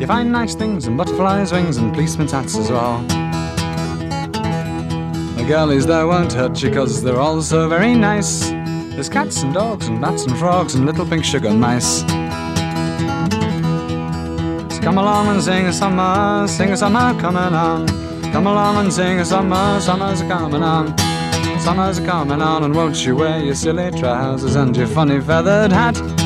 you 0.00 0.06
find 0.06 0.32
nice 0.32 0.54
things 0.54 0.86
and 0.86 0.96
butterflies' 0.96 1.52
wings 1.52 1.76
and 1.76 1.92
policemen's 1.92 2.32
hats 2.32 2.56
as 2.56 2.70
well. 2.70 3.02
The 5.36 5.44
girlies 5.46 5.86
there 5.86 6.06
won't 6.06 6.32
hurt 6.32 6.62
you 6.62 6.72
cause 6.72 7.02
they're 7.02 7.20
all 7.20 7.42
so 7.42 7.68
very 7.68 7.94
nice. 7.94 8.48
There's 8.48 9.10
cats 9.10 9.42
and 9.42 9.52
dogs 9.52 9.88
and 9.88 10.00
bats 10.00 10.24
and 10.24 10.38
frogs 10.38 10.74
and 10.74 10.86
little 10.86 11.04
pink 11.04 11.22
sugar 11.24 11.52
mice. 11.52 12.00
So 14.72 14.80
come 14.80 14.96
along 14.96 15.28
and 15.28 15.42
sing 15.42 15.66
a 15.66 15.72
summer, 15.72 16.48
sing 16.48 16.70
a 16.70 16.76
summer 16.78 17.20
coming 17.20 17.54
on. 17.54 17.86
Come 18.32 18.46
along 18.46 18.76
and 18.78 18.92
sing 18.92 19.20
a 19.20 19.24
summer, 19.24 19.80
summer's 19.80 20.22
a 20.22 20.28
coming 20.28 20.62
on. 20.62 20.96
Summer's 21.60 21.98
a 21.98 22.06
coming 22.06 22.40
on, 22.40 22.64
and 22.64 22.74
won't 22.74 23.04
you 23.04 23.16
wear 23.16 23.40
your 23.40 23.54
silly 23.54 23.90
trousers 23.90 24.54
and 24.56 24.74
your 24.74 24.86
funny 24.86 25.20
feathered 25.20 25.70
hat? 25.70 26.23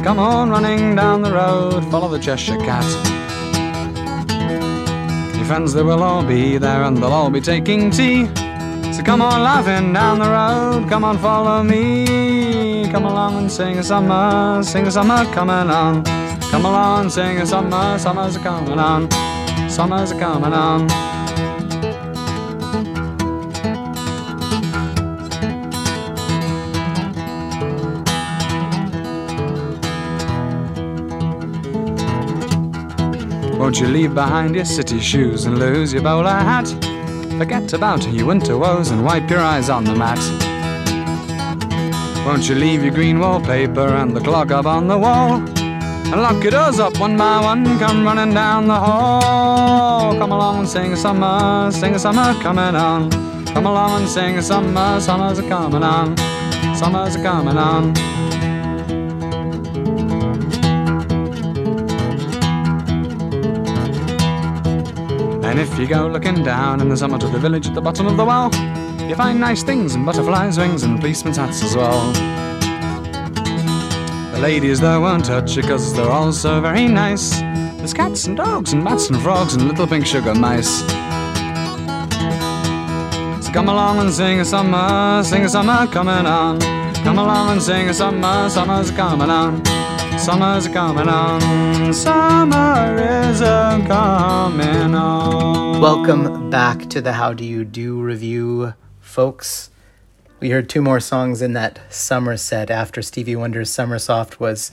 Come 0.00 0.18
on 0.18 0.50
running 0.50 0.96
down 0.96 1.22
the 1.22 1.32
road, 1.32 1.84
follow 1.90 2.08
the 2.08 2.18
Cheshire 2.18 2.56
Cat. 2.58 2.84
Your 5.36 5.44
friends, 5.44 5.72
they 5.72 5.82
will 5.82 6.02
all 6.02 6.24
be 6.24 6.58
there 6.58 6.82
and 6.82 6.96
they'll 6.96 7.12
all 7.12 7.30
be 7.30 7.40
taking 7.40 7.90
tea. 7.90 8.26
So 8.92 9.02
come 9.02 9.22
on 9.22 9.42
laughing 9.42 9.92
down 9.92 10.18
the 10.18 10.28
road, 10.28 10.88
come 10.88 11.04
on 11.04 11.18
follow 11.18 11.62
me. 11.62 12.90
Come 12.90 13.04
along 13.04 13.38
and 13.38 13.50
sing 13.50 13.78
a 13.78 13.82
summer, 13.82 14.62
sing 14.62 14.86
a 14.86 14.90
summer 14.90 15.24
coming 15.32 15.70
on. 15.70 16.04
Come 16.50 16.66
along, 16.66 17.08
sing 17.08 17.38
a 17.38 17.46
summer, 17.46 17.98
summer's 17.98 18.36
a 18.36 18.40
coming 18.40 18.78
on. 18.78 19.10
Summer's 19.70 20.10
a 20.10 20.18
coming 20.18 20.52
on. 20.52 21.11
Won't 33.62 33.78
you 33.78 33.86
leave 33.86 34.12
behind 34.12 34.56
your 34.56 34.64
city 34.64 34.98
shoes 34.98 35.44
and 35.44 35.56
lose 35.56 35.92
your 35.92 36.02
bowler 36.02 36.30
hat? 36.30 36.66
Forget 37.38 37.72
about 37.72 38.04
your 38.12 38.26
winter 38.26 38.58
woes 38.58 38.90
and 38.90 39.04
wipe 39.04 39.30
your 39.30 39.38
eyes 39.38 39.70
on 39.70 39.84
the 39.84 39.94
mat. 39.94 40.18
Won't 42.26 42.48
you 42.48 42.56
leave 42.56 42.82
your 42.82 42.92
green 42.92 43.20
wallpaper 43.20 43.86
and 43.86 44.16
the 44.16 44.20
clock 44.20 44.50
up 44.50 44.66
on 44.66 44.88
the 44.88 44.98
wall? 44.98 45.34
And 45.34 46.20
lock 46.20 46.42
your 46.42 46.50
doors 46.50 46.80
up 46.80 46.98
one 46.98 47.16
by 47.16 47.40
one, 47.40 47.78
come 47.78 48.04
running 48.04 48.34
down 48.34 48.66
the 48.66 48.74
hall. 48.74 50.12
Come 50.18 50.32
along 50.32 50.58
and 50.58 50.68
sing 50.68 50.94
a 50.94 50.96
summer, 50.96 51.70
sing 51.70 51.94
a 51.94 52.00
summer 52.00 52.34
coming 52.42 52.74
on. 52.74 53.12
Come 53.46 53.66
along 53.66 54.00
and 54.00 54.10
sing 54.10 54.38
a 54.38 54.42
summer, 54.42 54.98
summer's 54.98 55.38
a 55.38 55.48
coming 55.48 55.84
on. 55.84 56.16
Summer's 56.74 57.14
a 57.14 57.22
coming 57.22 57.56
on. 57.56 57.94
If 65.62 65.78
you 65.78 65.86
go 65.86 66.08
looking 66.08 66.42
down 66.42 66.80
in 66.80 66.88
the 66.88 66.96
summit 66.96 67.22
of 67.22 67.30
the 67.30 67.38
village 67.38 67.68
at 67.68 67.74
the 67.74 67.80
bottom 67.80 68.08
of 68.08 68.16
the 68.16 68.24
well, 68.24 68.52
you 69.08 69.14
find 69.14 69.38
nice 69.40 69.62
things 69.62 69.94
and 69.94 70.04
butterflies' 70.04 70.58
wings 70.58 70.82
and 70.82 70.98
policemen's 70.98 71.36
hats 71.36 71.62
as 71.62 71.76
well. 71.76 72.12
The 74.32 74.40
ladies 74.40 74.80
there 74.80 75.00
won't 75.00 75.24
touch 75.24 75.56
you 75.56 75.62
cause 75.62 75.94
they're 75.94 76.10
all 76.10 76.32
so 76.32 76.60
very 76.60 76.88
nice. 76.88 77.38
There's 77.78 77.94
cats 77.94 78.26
and 78.26 78.36
dogs 78.36 78.72
and 78.72 78.84
bats 78.84 79.08
and 79.08 79.22
frogs 79.22 79.54
and 79.54 79.68
little 79.68 79.86
pink 79.86 80.04
sugar 80.04 80.34
mice. 80.34 80.80
So 83.44 83.52
come 83.52 83.68
along 83.68 84.00
and 84.00 84.12
sing 84.12 84.40
a 84.40 84.44
summer, 84.44 85.22
sing 85.22 85.44
a 85.44 85.48
summer 85.48 85.86
coming 85.86 86.26
on. 86.26 86.60
Come 87.04 87.18
along 87.18 87.50
and 87.52 87.62
sing 87.62 87.88
a 87.88 87.94
summer, 87.94 88.48
summer's 88.48 88.90
coming 88.90 89.30
on. 89.30 89.64
Summer's 90.18 90.66
coming 90.66 91.08
on, 91.08 91.94
summer 91.94 92.96
is 92.98 93.40
a 93.40 93.80
coming. 93.86 94.71
Welcome 95.82 96.48
back 96.48 96.88
to 96.90 97.00
the 97.00 97.14
How 97.14 97.32
Do 97.32 97.44
You 97.44 97.64
Do 97.64 98.00
Revue, 98.00 98.72
folks. 99.00 99.68
We 100.38 100.50
heard 100.50 100.68
two 100.68 100.80
more 100.80 101.00
songs 101.00 101.42
in 101.42 101.54
that 101.54 101.80
summer 101.92 102.36
set 102.36 102.70
after 102.70 103.02
Stevie 103.02 103.34
Wonder's 103.34 103.68
Summer 103.68 103.98
Soft 103.98 104.38
was 104.38 104.70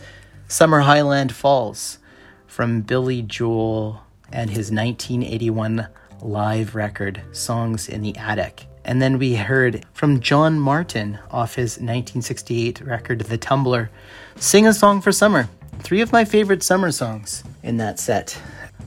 Summer 0.47 0.82
Highland 0.82 1.34
Falls 1.34 1.97
from 2.45 2.82
Billy 2.82 3.24
Joel 3.24 4.03
and 4.32 4.51
his 4.51 4.70
1981 4.70 5.88
live 6.22 6.76
record, 6.76 7.24
Songs 7.32 7.89
in 7.89 8.03
the 8.03 8.16
Attic. 8.16 8.68
And 8.86 9.01
then 9.01 9.18
we 9.18 9.34
heard 9.34 9.88
from 9.93 10.20
John 10.20 10.60
Martyn 10.60 11.18
off 11.32 11.55
his 11.55 11.78
1968 11.78 12.82
record, 12.82 13.22
The 13.22 13.39
Tumbler, 13.39 13.89
Sing 14.36 14.68
a 14.68 14.74
Song 14.74 15.01
for 15.01 15.12
Summer. 15.12 15.49
Three 15.80 16.01
of 16.01 16.12
my 16.12 16.24
favorite 16.24 16.62
summer 16.62 16.91
songs 16.91 17.43
in 17.64 17.78
that 17.78 17.97
set. 17.97 18.39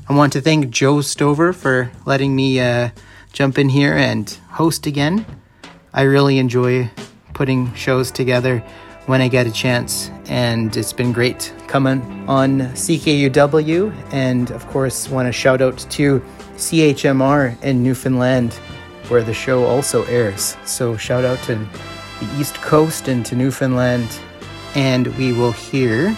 I 0.08 0.14
want 0.14 0.32
to 0.32 0.40
thank 0.40 0.68
Joe 0.70 1.00
Stover 1.00 1.52
for 1.52 1.92
letting 2.06 2.34
me 2.34 2.58
uh, 2.58 2.90
jump 3.32 3.56
in 3.56 3.68
here 3.68 3.94
and 3.94 4.28
host 4.50 4.86
again. 4.86 5.24
I 5.94 6.02
really 6.02 6.38
enjoy 6.38 6.90
putting 7.34 7.72
shows 7.74 8.10
together 8.10 8.58
when 9.06 9.20
I 9.20 9.28
get 9.28 9.46
a 9.46 9.52
chance, 9.52 10.10
and 10.26 10.76
it's 10.76 10.92
been 10.92 11.12
great 11.12 11.54
coming 11.68 12.28
on 12.28 12.60
CKUW. 12.60 13.94
And 14.12 14.50
of 14.50 14.66
course, 14.66 15.08
want 15.08 15.28
to 15.28 15.32
shout 15.32 15.62
out 15.62 15.78
to 15.78 16.20
CHMR 16.56 17.62
in 17.62 17.84
Newfoundland, 17.84 18.54
where 19.08 19.22
the 19.22 19.34
show 19.34 19.64
also 19.64 20.02
airs. 20.06 20.56
So, 20.64 20.96
shout 20.96 21.24
out 21.24 21.40
to 21.44 21.54
the 21.54 22.40
East 22.40 22.56
Coast 22.56 23.06
and 23.06 23.24
to 23.26 23.36
Newfoundland. 23.36 24.08
And 24.74 25.06
we 25.16 25.32
will 25.32 25.52
hear 25.52 26.16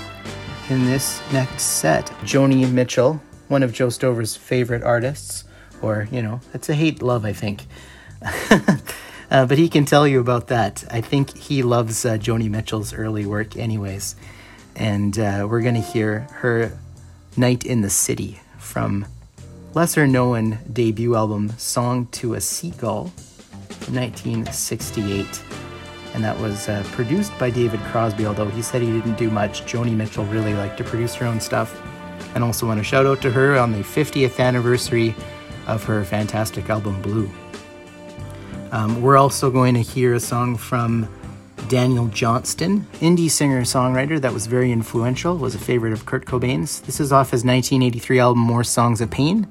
in 0.71 0.87
this 0.87 1.21
next 1.33 1.63
set 1.63 2.07
Joni 2.23 2.71
Mitchell, 2.71 3.21
one 3.49 3.63
of 3.63 3.73
Joe 3.73 3.89
Stover's 3.89 4.37
favorite 4.37 4.83
artists, 4.83 5.45
or, 5.83 6.09
you 6.11 6.23
know, 6.23 6.41
it's 6.53 6.69
a 6.69 6.75
hate 6.75 7.03
love, 7.03 7.25
I 7.25 7.33
think. 7.33 7.63
uh, 9.31 9.47
but 9.47 9.59
he 9.59 9.69
can 9.69 9.85
tell 9.85 10.07
you 10.07 10.21
about 10.21 10.49
that. 10.49 10.85
I 10.91 11.01
think 11.01 11.37
he 11.37 11.63
loves 11.63 12.05
uh, 12.05 12.17
Joni 12.17 12.49
Mitchell's 12.49 12.93
early 12.95 13.27
work, 13.27 13.57
anyways. 13.57 14.17
And 14.77 15.19
uh, 15.19 15.47
we're 15.49 15.61
going 15.61 15.75
to 15.75 15.81
hear 15.81 16.21
her 16.33 16.79
Night 17.37 17.65
in 17.65 17.83
the 17.83 17.91
City 17.91 18.41
from 18.59 19.07
lesser 19.75 20.07
known 20.07 20.59
debut 20.73 21.17
album 21.17 21.51
Song 21.59 22.07
to 22.13 22.35
a 22.35 22.41
Seagull 22.41 23.13
from 23.81 23.95
1968. 23.95 25.43
And 26.15 26.23
that 26.23 26.39
was 26.39 26.69
uh, 26.69 26.85
produced 26.93 27.37
by 27.39 27.51
David 27.51 27.81
Crosby, 27.81 28.25
although 28.25 28.49
he 28.49 28.63
said 28.63 28.83
he 28.83 28.91
didn't 28.91 29.19
do 29.19 29.31
much. 29.31 29.63
Joni 29.63 29.95
Mitchell 29.95 30.25
really 30.27 30.55
liked 30.55 30.79
to 30.79 30.85
produce 30.85 31.15
her 31.17 31.27
own 31.27 31.41
stuff. 31.41 31.81
And 32.35 32.43
also 32.43 32.67
want 32.67 32.79
to 32.79 32.85
shout 32.85 33.07
out 33.07 33.23
to 33.23 33.31
her 33.31 33.57
on 33.59 33.73
the 33.73 33.79
50th 33.79 34.41
anniversary 34.41 35.15
of 35.67 35.85
her 35.85 36.05
fantastic 36.05 36.69
album 36.69 37.01
Blue. 37.03 37.31
Um, 38.73 39.01
we're 39.01 39.17
also 39.17 39.51
going 39.51 39.75
to 39.75 39.83
hear 39.83 40.15
a 40.15 40.21
song 40.21 40.57
from 40.57 41.09
Daniel 41.69 42.09
Johnston, 42.09 42.87
indie 42.95 43.31
singer 43.31 43.63
songwriter 43.63 44.21
that 44.21 44.33
was 44.33 44.47
very 44.47 44.71
influential, 44.73 45.37
was 45.37 45.55
a 45.55 45.59
favorite 45.59 45.93
of 45.93 46.07
Kurt 46.07 46.27
Cobain's. 46.27 46.81
This 46.81 47.01
is 47.01 47.13
off 47.13 47.31
his 47.31 47.45
1983 47.45 48.19
album 48.19 48.43
More 48.43 48.65
Songs 48.65 49.01
of 49.01 49.11
Pain, 49.11 49.51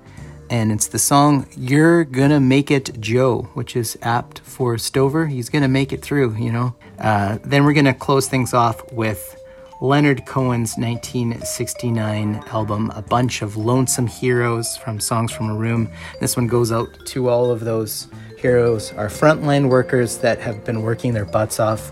and 0.49 0.71
it's 0.71 0.87
the 0.87 0.99
song 0.99 1.47
You're 1.57 2.03
Gonna 2.03 2.39
Make 2.39 2.69
It 2.69 2.99
Joe, 2.99 3.49
which 3.53 3.75
is 3.75 3.97
apt 4.01 4.39
for 4.39 4.77
Stover. 4.77 5.25
He's 5.27 5.49
gonna 5.49 5.67
make 5.67 5.91
it 5.91 6.01
through, 6.01 6.35
you 6.35 6.51
know. 6.51 6.75
Uh, 6.99 7.39
then 7.43 7.65
we're 7.65 7.73
gonna 7.73 7.93
close 7.93 8.27
things 8.27 8.53
off 8.53 8.91
with 8.91 9.35
Leonard 9.83 10.25
Cohen's 10.25 10.77
1969 10.77 12.41
album, 12.53 12.89
A 12.95 13.01
Bunch 13.01 13.41
of 13.41 13.57
Lonesome 13.57 14.07
Heroes 14.07 14.77
from 14.77 14.97
Songs 14.97 15.33
from 15.33 15.49
a 15.49 15.53
Room. 15.53 15.89
This 16.21 16.37
one 16.37 16.47
goes 16.47 16.71
out 16.71 16.87
to 17.07 17.27
all 17.27 17.51
of 17.51 17.59
those 17.59 18.07
heroes, 18.37 18.93
our 18.93 19.09
frontline 19.09 19.67
workers 19.67 20.19
that 20.19 20.39
have 20.39 20.63
been 20.63 20.83
working 20.83 21.13
their 21.13 21.25
butts 21.25 21.59
off 21.59 21.91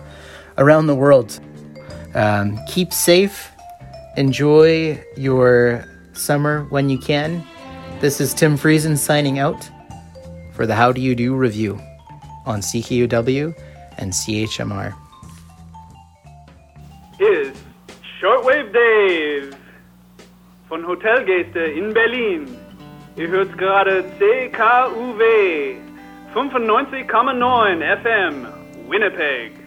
around 0.57 0.87
the 0.87 0.95
world. 0.95 1.37
Um, 2.15 2.57
keep 2.65 2.93
safe, 2.93 3.51
enjoy 4.15 5.03
your 5.17 5.83
summer 6.13 6.63
when 6.69 6.89
you 6.89 6.97
can. 6.97 7.45
This 7.99 8.21
is 8.21 8.33
Tim 8.33 8.57
Friesen 8.57 8.97
signing 8.97 9.37
out 9.37 9.69
for 10.53 10.65
the 10.65 10.75
How 10.75 10.93
Do 10.93 11.01
You 11.01 11.13
Do 11.13 11.35
Revue 11.35 11.77
on 12.45 12.61
CKUW 12.61 13.53
and 13.97 14.13
CHMR. 14.13 15.00
Von 20.82 20.88
Hotelgäste 20.88 21.59
in 21.59 21.93
Berlin. 21.93 22.45
Ihr 23.15 23.27
hört 23.27 23.57
gerade 23.57 24.03
CKUW 24.17 25.21
95,9 26.34 27.97
FM 27.97 28.47
Winnipeg. 28.89 29.61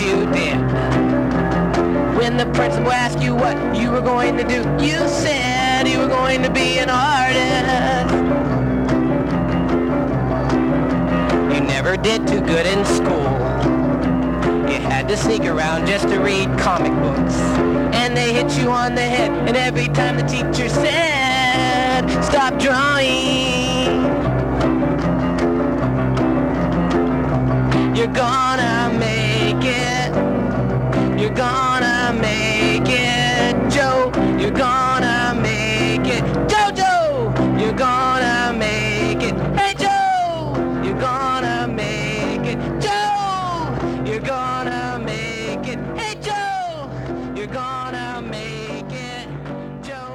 You 0.00 0.26
did. 0.32 0.56
When 2.16 2.36
the 2.36 2.46
principal 2.54 2.92
asked 2.92 3.20
you 3.20 3.34
what 3.34 3.56
you 3.76 3.90
were 3.90 4.00
going 4.00 4.36
to 4.36 4.44
do, 4.44 4.62
you 4.84 4.98
said 5.08 5.86
you 5.86 5.98
were 5.98 6.08
going 6.08 6.42
to 6.42 6.50
be 6.50 6.78
an 6.78 6.90
artist. 6.90 8.14
You 11.54 11.60
never 11.60 11.96
did 11.96 12.26
too 12.26 12.40
good 12.40 12.66
in 12.66 12.84
school. 12.84 13.32
You 14.70 14.80
had 14.80 15.06
to 15.08 15.16
sneak 15.16 15.44
around 15.44 15.86
just 15.86 16.08
to 16.08 16.18
read 16.18 16.48
comic 16.58 16.92
books. 17.00 17.36
And 17.94 18.16
they 18.16 18.32
hit 18.32 18.56
you 18.56 18.70
on 18.70 18.94
the 18.94 19.02
head. 19.02 19.30
And 19.48 19.56
every 19.56 19.88
time 19.88 20.16
the 20.16 20.22
teacher 20.22 20.68
said, 20.68 22.08
stop 22.22 22.58
drawing, 22.58 23.44
you're 27.96 28.08
make 28.08 28.53
You're 31.20 31.34
gonna 31.34 32.12
make 32.20 32.88
it, 32.88 33.70
Joe. 33.70 34.12
You're 34.38 34.50
gonna 34.50 35.34
make 35.40 36.06
it. 36.06 36.24
You're 37.56 37.72
gonna 37.72 38.52
make 38.58 39.22
it, 39.22 39.34
hey 39.58 39.74
Joe. 39.74 40.54
You're 40.84 41.00
gonna 41.00 41.66
make 41.66 42.46
it, 42.46 42.58
Joe. 42.80 44.04
You're 44.04 44.20
gonna 44.20 44.98
make 44.98 45.66
it, 45.66 45.78
hey 45.96 46.14
Joe. 46.20 46.90
You're 47.34 47.46
gonna 47.46 48.20
make 48.22 48.92
it, 48.92 49.28
Joe. 49.82 50.12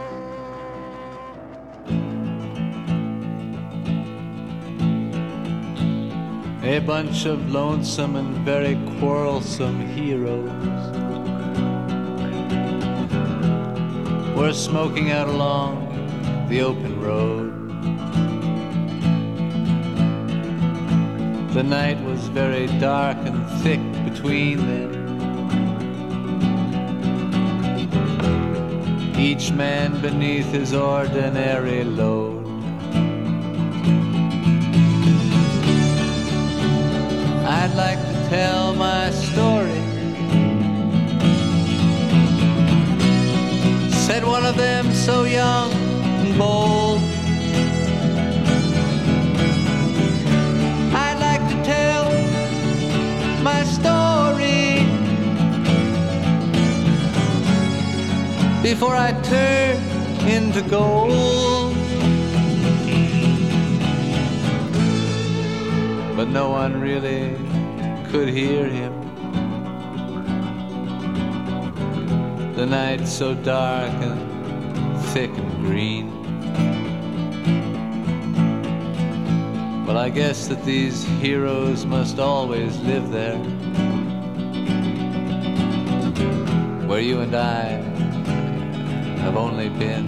A 6.64 6.80
bunch 6.80 7.26
of 7.26 7.50
lonesome 7.50 8.16
and 8.16 8.38
very 8.46 8.76
quarrelsome 9.00 9.80
heroes 9.80 10.50
were 14.38 14.52
smoking 14.52 15.12
out 15.12 15.30
along 15.30 15.88
the 16.50 16.62
open 16.62 17.00
road. 17.00 17.56
The 21.54 21.64
night 21.64 21.98
was 22.04 22.28
very 22.28 22.68
dark 22.80 23.18
and 23.20 23.48
thick 23.62 23.80
between 24.04 24.58
them. 24.68 24.90
Each 29.18 29.52
man 29.52 30.02
beneath 30.02 30.52
his 30.52 30.74
ordinary 30.74 31.86
load. 31.86 32.39
Tell 38.30 38.76
my 38.76 39.10
story. 39.10 39.82
Said 44.06 44.24
one 44.24 44.46
of 44.46 44.56
them 44.56 44.94
so 44.94 45.24
young 45.24 45.72
and 46.22 46.38
bold. 46.38 47.00
I'd 50.94 51.18
like 51.28 51.44
to 51.54 51.58
tell 51.74 52.06
my 53.42 53.64
story 53.64 54.86
before 58.62 58.96
I 58.96 59.12
turn 59.24 59.78
into 60.28 60.62
gold. 60.70 61.74
But 66.16 66.28
no 66.28 66.50
one 66.52 66.80
really 66.80 67.49
could 68.12 68.30
hear 68.30 68.66
him. 68.66 68.94
The 72.56 72.66
night 72.66 73.08
so 73.08 73.36
dark 73.36 73.92
and 73.92 75.00
thick 75.14 75.30
and 75.30 75.66
green. 75.66 76.08
Well, 79.86 79.98
I 79.98 80.10
guess 80.10 80.48
that 80.48 80.66
these 80.66 81.04
heroes 81.22 81.86
must 81.86 82.18
always 82.18 82.80
live 82.80 83.12
there. 83.12 83.38
Where 86.88 87.02
you 87.02 87.20
and 87.22 87.36
I 87.36 87.64
have 89.22 89.38
only 89.38 89.70
been. 89.70 90.08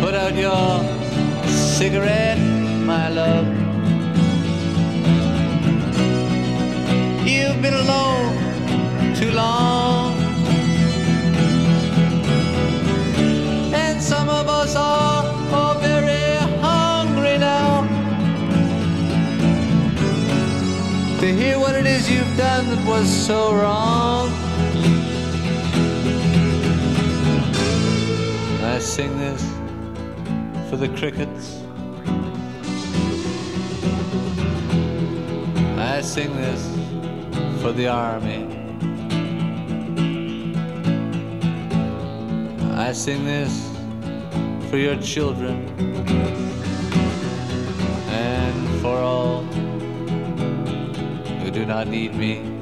Put 0.00 0.14
out 0.14 0.34
your 0.34 0.82
cigarette, 1.48 2.55
my 2.86 3.08
love. 3.08 3.46
You've 7.26 7.60
been 7.60 7.74
alone 7.74 9.14
too 9.16 9.32
long. 9.32 10.14
And 13.74 14.00
some 14.00 14.28
of 14.28 14.48
us 14.48 14.76
are 14.76 15.24
all 15.52 15.74
very 15.80 16.36
hungry 16.60 17.38
now 17.38 17.82
to 21.18 21.26
hear 21.34 21.58
what 21.58 21.74
it 21.74 21.86
is 21.86 22.08
you've 22.08 22.36
done 22.36 22.68
that 22.68 22.86
was 22.86 23.08
so 23.08 23.52
wrong. 23.52 24.28
I 28.62 28.78
sing 28.78 29.18
this 29.18 29.42
for 30.70 30.76
the 30.76 30.88
crickets. 30.96 31.55
Sing 36.16 36.34
this 36.34 36.64
for 37.60 37.72
the 37.72 37.86
army. 37.86 38.46
I 42.74 42.92
sing 42.94 43.26
this 43.26 43.52
for 44.70 44.78
your 44.78 44.96
children 45.02 45.68
and 48.08 48.80
for 48.80 48.96
all 48.96 49.42
who 51.42 51.50
do 51.50 51.66
not 51.66 51.86
need 51.86 52.14
me. 52.14 52.55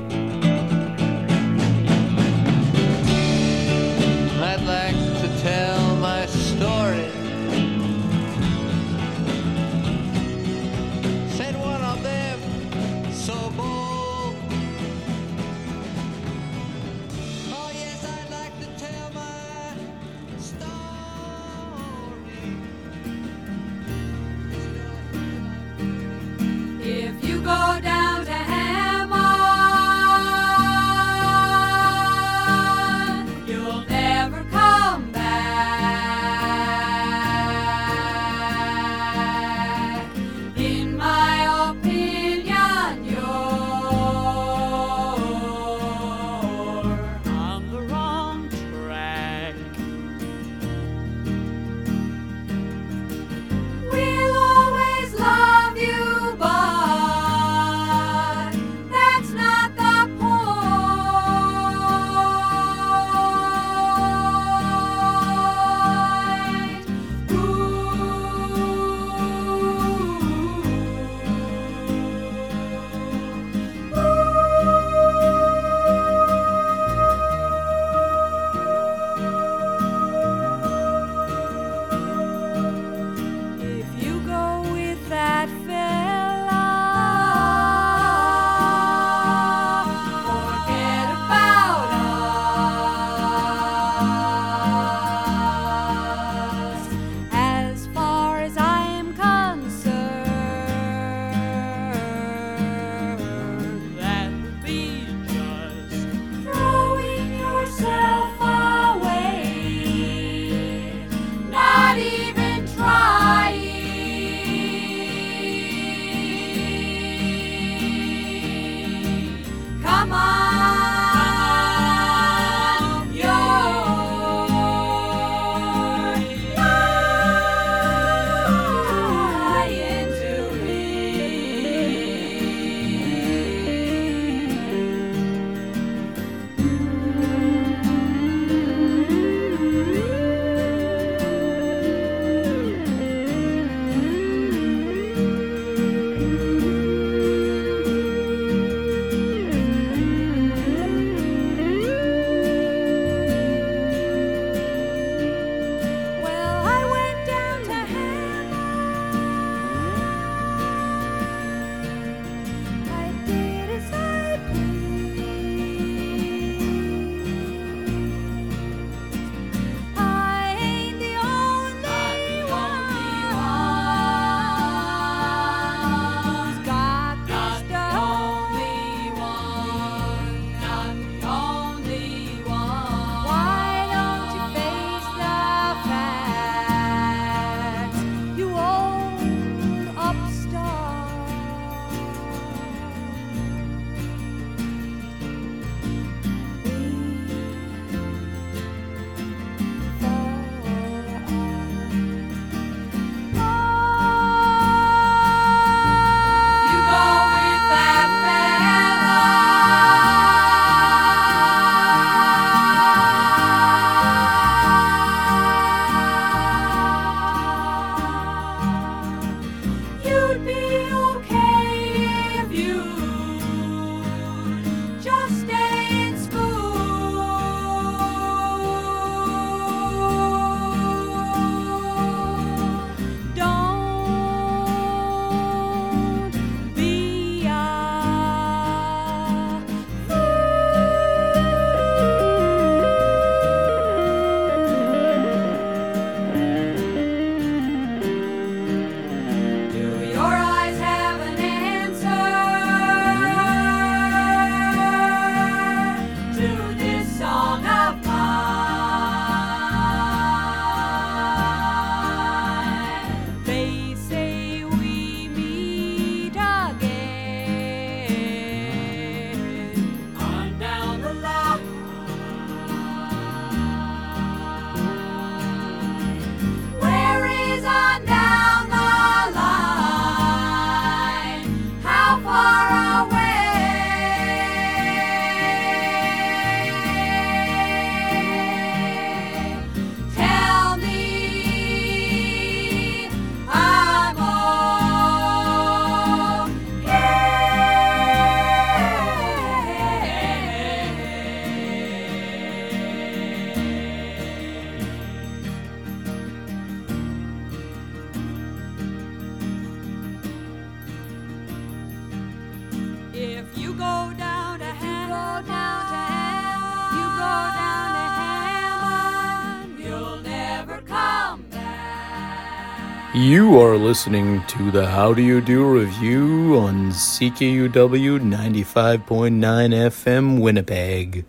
You 323.24 323.58
are 323.58 323.78
listening 323.78 324.44
to 324.48 324.70
the 324.70 324.86
How 324.86 325.14
Do 325.14 325.22
You 325.22 325.40
Do 325.40 325.64
Revue 325.64 326.58
on 326.58 326.90
CKUW 326.90 328.20
95.9 328.20 329.00
FM 329.00 330.40
Winnipeg. 330.40 331.24